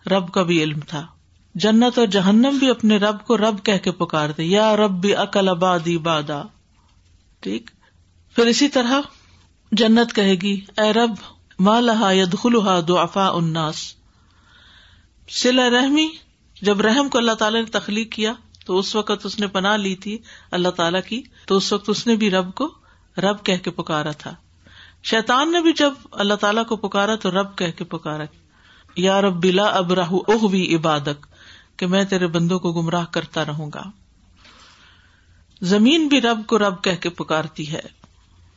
رب 0.08 0.32
کا 0.32 0.44
بھی 0.44 0.64
علم 0.64 0.80
تھا۔ 0.80 1.08
جنت 1.56 1.98
اور 1.98 2.08
جہنم 2.08 2.58
بھی 2.60 2.70
اپنے 2.70 2.98
رب 2.98 3.26
کو 3.26 3.38
رب 3.38 3.64
کہہ 3.64 3.78
کے 3.78 3.92
پکار 3.92 4.30
دے 4.30 4.44
یا 4.44 4.76
رب 4.76 4.92
بھی 4.92 5.16
عقل 5.16 5.50
آبادی 5.50 5.98
بادا 5.98 6.42
ٹھیک؟ 7.40 7.72
پھر 8.36 8.46
اسی 8.46 8.68
طرح 8.68 9.02
جنت 9.72 10.16
کہے 10.16 10.36
گی، 10.36 10.62
اے 10.78 10.94
رب 10.94 11.14
مالحا 11.60 12.12
ید 12.12 12.36
خلحا 12.38 12.80
دعفا 12.88 13.28
اناس 13.28 13.96
سلا 15.30 15.70
رحمی، 15.70 16.08
جب 16.62 16.82
رحم 16.82 17.10
کو 17.10 17.18
اللہ 17.18 17.32
تعالی 17.32 17.60
نے 17.60 17.66
تخلیق 17.66 18.12
کیا 18.12 18.34
تو 18.66 18.78
اس 18.78 18.96
وقت 18.96 19.26
اس 19.26 19.40
نے 19.40 19.48
پناہ 19.48 19.78
لی 19.78 19.96
تھی، 19.96 20.18
اللہ 20.52 20.70
تعالیٰ 20.70 21.02
کی، 21.08 21.22
تو 21.46 21.58
اس 21.58 21.74
وقت 21.74 21.90
اس 21.90 22.08
نے 22.08 22.16
بھی 22.16 22.32
رب 22.32 22.54
کو 22.54 22.81
رب 23.18 23.44
کہہ 23.44 23.58
کے 23.58 23.72
پکارا 23.72 24.12
تھا۔ 24.12 24.36
شیتان 25.04 25.52
نے 25.52 25.62
بھی 25.62 25.74
جب 25.74 25.94
اللہ 26.12 26.34
تعالیٰ 26.34 26.66
کو 26.66 26.76
پکارا 26.76 27.16
تو 27.16 27.32
رب 27.32 27.58
کہہ 27.58 27.72
کے 27.78 27.84
پکارا 27.84 28.24
یا 28.96 29.22
رب 29.22 29.46
بلا 29.46 29.64
اب 29.64 29.94
راہ 29.94 30.14
اہ 30.28 30.48
بھی 30.48 30.76
عبادت 30.76 31.26
کہ 31.78 31.88
میں 31.88 32.04
تیرے 32.04 32.28
بندوں 32.28 32.60
کو 32.60 32.72
گمراہ 32.74 33.06
کرتا 33.12 33.46
رہوں 33.46 33.72
گا۔ 33.74 33.84
زمین 35.62 36.08
بھی 36.08 36.22
رب 36.22 36.42
کو 36.48 36.60
رب 36.60 36.84
کہہ 36.84 36.96
کے 36.96 37.10
پکارتی 37.10 37.74
ہے، 37.74 37.82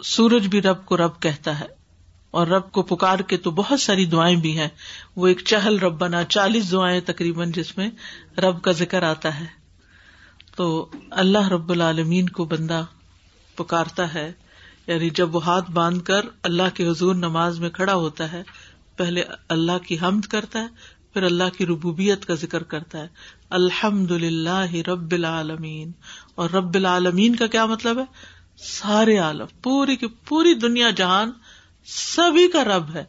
سورج 0.04 0.46
بھی 0.46 0.62
رب 0.62 0.86
کو 0.86 0.96
رب 0.96 1.20
کہتا 1.20 1.60
ہے۔ 1.60 1.66
اور 2.30 2.46
رب 2.46 2.72
کو 2.72 2.82
پکار 2.82 3.18
کے 3.18 3.36
تو 3.36 3.50
بہت 3.50 3.80
ساری 3.80 4.06
دعائیں 4.06 4.36
بھی 4.36 4.58
ہیں۔ 4.58 4.68
وہ 5.16 5.26
ایک 5.26 5.40
چہل 5.44 5.78
رب 5.78 5.98
بنا 5.98 6.24
چالیس 6.24 6.72
دعائیں 6.72 7.00
تقریباً 7.00 7.52
جس 7.52 7.76
میں 7.76 7.90
رب 8.38 8.62
کا 8.62 8.72
ذکر 8.72 9.02
آتا 9.02 9.40
ہے۔ 9.40 9.44
تو 10.56 10.90
اللہ 11.10 11.48
رب 11.48 11.70
العالمین 11.70 12.28
کو 12.28 12.44
بندہ 12.44 12.84
پکارتا 13.56 14.14
ہے۔ 14.14 14.32
یعنی 14.86 15.10
جب 15.10 15.34
وہ 15.34 15.44
ہاتھ 15.44 15.70
باندھ 15.70 16.04
کر 16.04 16.20
اللہ 16.42 16.62
کے 16.74 16.88
حضور 16.88 17.14
نماز 17.14 17.60
میں 17.60 17.70
کھڑا 17.70 17.94
ہوتا 17.94 18.32
ہے، 18.32 18.42
پہلے 18.96 19.22
اللہ 19.48 19.78
کی 19.78 19.96
حمد 20.02 20.20
کرتا 20.20 20.60
ہے، 20.60 20.66
پھر 21.12 21.22
اللہ 21.22 21.44
کی 21.58 21.66
ربوبیت 21.66 22.26
کا 22.26 22.34
ذکر 22.34 22.62
کرتا 22.62 22.98
ہے۔ 22.98 23.08
الحمد 23.50 24.10
للہ 24.10 24.88
رب 24.88 25.12
العالمین۔ 25.12 25.92
اور 26.34 26.50
رب 26.50 26.74
العالمین 26.74 27.36
کا 27.36 27.46
کیا 27.46 27.66
مطلب 27.66 27.98
ہے؟ 27.98 28.04
سارے 28.56 29.18
عالم، 29.18 29.46
پوری 29.62 29.96
کی 29.96 30.06
پوری 30.06 30.54
دنیا 30.54 30.90
جہان 30.90 31.30
سبھی 31.86 32.48
کا 32.48 32.64
رب 32.64 32.94
ہے۔ 32.94 33.04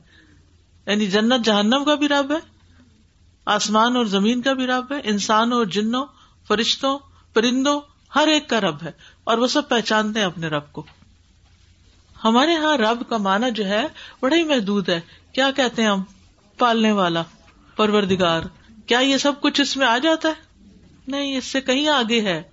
یعنی 0.88 1.08
جنت 1.08 1.46
جہنم 1.46 1.84
کا 1.86 1.96
بھی 1.96 2.08
رب 2.08 2.32
ہے، 2.32 2.40
آسمان 3.46 3.96
اور 3.96 4.06
زمین 4.06 4.42
کا 4.42 4.54
بھی 4.54 4.68
رب 4.68 4.94
ہے 4.94 4.98
انسان 5.04 5.54
اور 5.54 5.66
جنوں، 5.66 6.06
فرشتوں، 6.48 7.00
پرندوں، 7.34 7.82
ہر 8.16 8.28
ایک 8.28 8.50
کا 8.50 8.62
رب 8.62 8.84
ہے۔ 8.84 8.92
اور 9.24 9.38
وہ 9.38 9.48
سب 9.48 9.70
پہچانتے 9.70 10.20
ہیں 10.20 10.28
اپنے 10.28 10.48
رب 10.48 10.72
کو۔ 10.72 10.86
ہمارے 12.26 12.52
یہاں 12.52 12.78
رب 12.78 13.04
کا 13.10 13.18
معنی 13.18 13.52
جو 13.52 13.66
ہے 13.66 13.88
بڑا 14.22 14.36
ہی 14.36 14.44
محدود 14.44 14.90
ہے۔ 14.90 15.02
کیا 15.34 15.52
کہتے 15.52 15.82
ہیں 15.82 15.90
ہم؟ 15.90 16.04
پالنے 16.58 16.92
والا، 16.92 17.24
پروردگار۔ 17.76 18.42
کیا 18.86 19.00
یہ 19.00 19.18
سب 19.18 19.42
کچھ 19.42 19.62
اس 19.62 19.78
میں 19.78 19.88
آ 19.88 19.98
جاتا 19.98 20.30
ہے؟ 20.30 20.34
نہیں، 21.08 21.38
اس 21.38 21.46
سے 21.46 21.62
کہیں 21.62 21.88
آگے 21.88 22.22
ہے۔ 22.22 22.44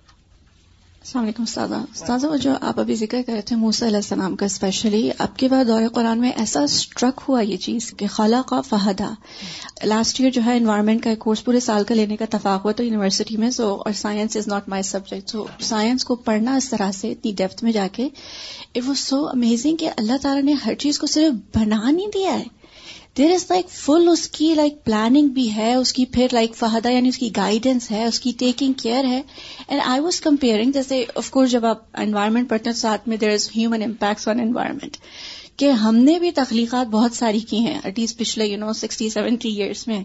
السلام 1.03 1.23
علیکم 1.23 1.43
استاذہ۔ 1.43 1.73
استاذہ، 1.73 2.27
وہ 2.27 2.37
جو 2.37 2.51
آپ 2.61 2.79
ابھی 2.79 2.95
ذکر 2.95 3.21
کر 3.25 3.33
رہے 3.33 3.41
تھے 3.41 3.55
موسیٰ 3.55 3.87
علیہ 3.87 3.97
السلام 3.97 4.35
کا 4.35 4.45
اسپیشلی 4.45 5.11
اب 5.17 5.37
کے 5.37 5.47
بعد 5.47 5.65
دور 5.65 5.81
قرآن 5.93 6.19
میں 6.19 6.31
ایسا 6.35 6.63
اسٹرک 6.63 7.21
ہوا 7.29 7.41
یہ 7.41 7.57
چیز 7.57 7.93
کہ 7.97 8.07
خلا 8.07 8.41
کا 8.47 8.61
فہدا۔ 8.61 9.13
لاسٹ 9.83 10.19
ایئر 10.19 10.31
جو 10.31 10.41
ہے 10.45 10.57
انوائرمنٹ 10.57 11.03
کا 11.03 11.15
کورس 11.15 11.45
پورے 11.45 11.59
سال 11.59 11.83
کا 11.83 11.95
لینے 11.95 12.15
کا 12.15 12.25
اتفاق 12.31 12.65
ہوا 12.65 12.71
تو 12.71 12.83
یونیورسٹی 12.83 13.37
میں 13.37 13.49
سو 13.49 13.75
اور 13.75 13.93
science 13.93 14.37
is 14.37 14.47
not 14.47 14.69
my 14.69 14.83
subject 14.83 15.29
so 15.29 15.45
science 15.59 16.05
کو 16.05 16.15
پڑھنا 16.15 16.55
اس 16.55 16.69
طرح 16.69 16.91
سے 16.91 17.11
اتنی 17.11 17.31
ڈیپتھ 17.31 17.63
میں 17.63 17.71
جا 17.71 17.87
کے 17.91 18.09
اٹ 18.75 18.87
واز 18.87 18.99
سو 18.99 19.27
امیزنگ 19.27 19.77
کہ 19.77 19.89
اللہ 19.97 20.17
تعالیٰ 20.21 20.43
نے 20.43 20.53
ہر 20.53 20.73
چیز 20.73 20.99
کو 20.99 21.07
صرف 21.07 21.57
بنا 21.57 21.91
نہیں 21.91 22.07
دیا 22.07 22.39
ہے۔ 22.39 22.62
دیر 23.17 23.31
از 23.31 23.45
لائک 23.49 23.69
فل 23.69 24.07
اس 24.11 24.27
کی 24.27 24.53
لائک 24.53 24.83
پلاننگ 24.85 25.27
بھی 25.27 25.55
ہے 25.55 25.73
اس 25.73 25.91
کی 25.93 26.05
پھر 26.05 26.27
لائک 26.31 26.55
فہدہ 26.55 26.89
یعنی 26.89 27.09
اس 27.09 27.17
کی 27.17 27.29
گائیڈنس 27.35 27.89
ہے 27.91 28.03
اس 28.03 28.19
کی 28.19 28.31
ٹیکنگ 28.37 28.73
کیئر 28.73 29.05
ہے 29.05 29.21
اینڈ 29.67 29.81
آئی 29.85 30.01
واز 30.01 30.19
کمپیئرنگ 30.21 30.71
جیسے 30.71 31.03
آف 31.15 31.29
کورس 31.31 31.51
جب 31.51 31.65
آپ 31.65 31.83
انوائرمنٹ 31.93 32.49
پڑھتے 32.49 32.69
ہیں 32.69 32.77
ساتھ 32.77 33.07
میں 33.09 33.17
there 33.17 33.29
is 33.29 33.49
human 33.55 33.83
impacts 33.83 34.27
on 34.27 34.39
environment 34.39 34.97
کہ 35.57 35.71
ہم 35.71 35.95
نے 35.95 36.19
بھی 36.19 36.31
تخلیقات 36.31 36.87
بہت 36.87 37.13
ساری 37.13 37.39
کی 37.39 37.57
ہیں 37.57 37.79
ایٹ 37.83 37.99
لیسٹ 37.99 38.17
پچھلے 38.17 38.45
you 38.45 38.57
know 38.57 38.73
sixty 38.73 39.09
seventy 39.09 39.49
years 39.49 39.87
میں 39.87 40.03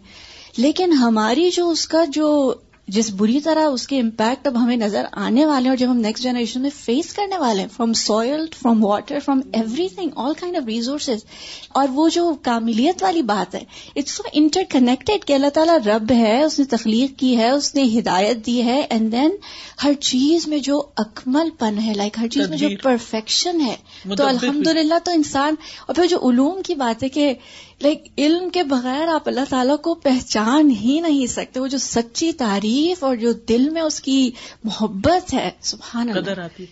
لیکن 0.56 0.92
ہماری 0.92 1.50
جو 1.50 1.68
اس 1.70 1.88
کا 1.88 2.04
جو 2.12 2.54
جس 2.88 3.10
بری 3.10 3.40
طرح 3.40 3.66
اس 3.68 3.86
کے 3.86 4.00
امپیکٹ 4.00 4.46
اب 4.46 4.56
ہمیں 4.56 4.76
نظر 4.76 5.04
آنے 5.12 5.44
والے 5.46 5.62
ہیں 5.62 5.68
اور 5.68 5.76
جب 5.76 5.90
ہم 5.90 5.96
نیکسٹ 5.96 6.22
جنریشن 6.22 6.62
میں 6.62 6.70
فیس 6.74 7.12
کرنے 7.12 7.38
والے 7.38 7.60
ہیں 7.60 7.68
from 7.68 7.92
soil 7.92 8.46
from 8.62 8.84
water 8.84 9.18
from 9.24 9.40
everything 9.88 10.10
all 10.16 10.34
kind 10.34 10.56
of 10.56 10.66
resources 10.66 11.24
اور 11.72 11.88
وہ 11.94 12.08
جو 12.08 12.32
کاملیت 12.42 13.02
والی 13.02 13.22
بات 13.22 13.54
ہے 13.54 13.60
اٹس 13.96 14.10
سو 14.10 14.22
انٹر 14.32 14.62
کنیکٹڈ 14.70 15.24
کہ 15.24 15.32
اللہ 15.32 15.48
تعالیٰ 15.54 15.76
رب 15.86 16.12
ہے 16.12 16.42
اس 16.42 16.58
نے 16.58 16.64
تخلیق 16.64 17.18
کی 17.18 17.36
ہے 17.36 17.50
اس 17.50 17.74
نے 17.74 17.84
ہدایت 17.98 18.44
دی 18.46 18.62
ہے 18.62 18.80
اینڈ 18.80 19.12
دین 19.12 19.36
ہر 19.84 19.92
چیز 20.02 20.46
میں 20.48 20.58
جو 20.58 20.82
اکمل 20.96 21.50
پن 21.58 21.78
ہے 21.78 21.94
لائک 21.94 22.18
ہر 22.18 22.28
چیز 22.28 22.48
میں 22.48 22.58
جو 22.58 22.68
پرفیکشن 22.82 23.60
ہے 23.60 23.76
تو 24.16 24.26
الحمد 24.26 24.66
للہ 24.66 24.98
تو 25.04 25.10
انسان 25.10 25.54
اور 25.86 25.94
پھر 25.94 26.06
جو 26.06 26.18
علوم 26.28 26.62
کی 26.62 26.74
بات 26.74 27.02
ہے 27.02 27.08
کہ 27.08 27.32
لائک 27.80 28.08
علم 28.18 28.50
کے 28.50 28.62
بغیر 28.62 29.08
آپ 29.08 29.22
اللہ 29.26 29.40
تعالیٰ 29.48 29.76
کو 29.80 29.94
پہچان 29.94 30.70
ہی 30.70 31.00
نہیں 31.00 31.26
سکتے 31.26 31.60
وہ 31.60 31.66
جو 31.66 31.78
سچی 31.78 32.32
تعریف 32.32 33.04
اور 33.04 33.16
جو 33.16 33.32
دل 33.32 33.70
میں 33.70 33.82
اس 33.82 34.00
کی 34.00 34.30
محبت 34.64 35.34
ہے 35.34 35.50
سبحان 35.60 36.12
قدر 36.12 36.38
آتی۔ 36.38 36.66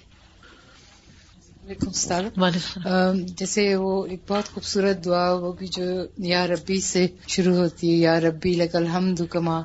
جیسے 3.37 3.77
وہ 3.77 4.07
ایک 4.07 4.21
بہت 4.29 4.55
خوبصورت 4.55 5.05
دعا 5.05 5.33
وہ 5.33 5.53
بھی 5.53 5.67
جو 5.67 5.83
یا 6.19 6.47
ربی 6.47 6.81
سے 6.81 7.07
شروع 7.29 7.57
ہوتی 7.57 7.91
ہے 7.91 7.97
یا 7.97 8.21
ربی 8.21 8.53
لک 8.53 8.77
الحمد 8.77 9.21
کما 9.31 9.63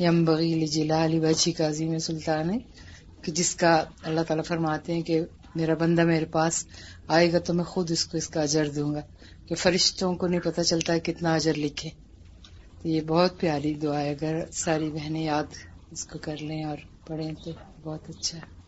یم 0.00 0.24
بغیل 0.24 0.66
جلال 0.66 1.20
بچی 1.20 1.52
کا 1.52 1.68
عظیم 1.68 1.98
سلطان 1.98 2.50
ہے۔ 2.50 2.58
کہ 3.22 3.32
جس 3.32 3.54
کا 3.54 3.84
اللہ 4.02 4.20
تعالیٰ 4.20 4.44
فرماتے 4.44 4.94
ہیں 4.94 5.02
کہ 5.02 5.20
میرا 5.54 5.74
بندہ 5.74 6.04
میرے 6.04 6.24
پاس 6.24 6.64
آئے 7.08 7.32
گا 7.32 7.38
تو 7.38 7.54
میں 7.54 7.64
خود 7.64 7.90
اس 7.90 8.04
کو 8.06 8.16
اس 8.16 8.28
کا 8.28 8.42
اجر 8.42 8.68
دوں 8.68 8.94
گا۔ 8.94 9.00
کہ 9.50 9.56
فرشتوں 9.56 10.14
کو 10.14 10.26
نہیں 10.26 10.40
پتہ 10.40 10.60
چلتا 10.60 10.98
کتنا 10.98 11.34
اجر 11.34 11.54
لکھے۔ 11.54 11.90
تو 12.82 12.88
یہ 12.88 13.00
بہت 13.00 13.40
پیاری 13.40 13.74
دعا 13.74 14.00
ہے۔ 14.00 14.10
اگر 14.10 14.50
ساری 14.52 14.90
بہنیں 14.90 15.24
یاد 15.24 15.44
اس 15.90 16.06
کو 16.06 16.18
کر 16.18 16.36
لیں 16.36 16.64
اور 16.64 16.76
پڑھیں 17.06 17.32
تو 17.44 17.50
بہت 17.82 18.10
اچھا 18.10 18.38
ہے۔ 18.38 18.59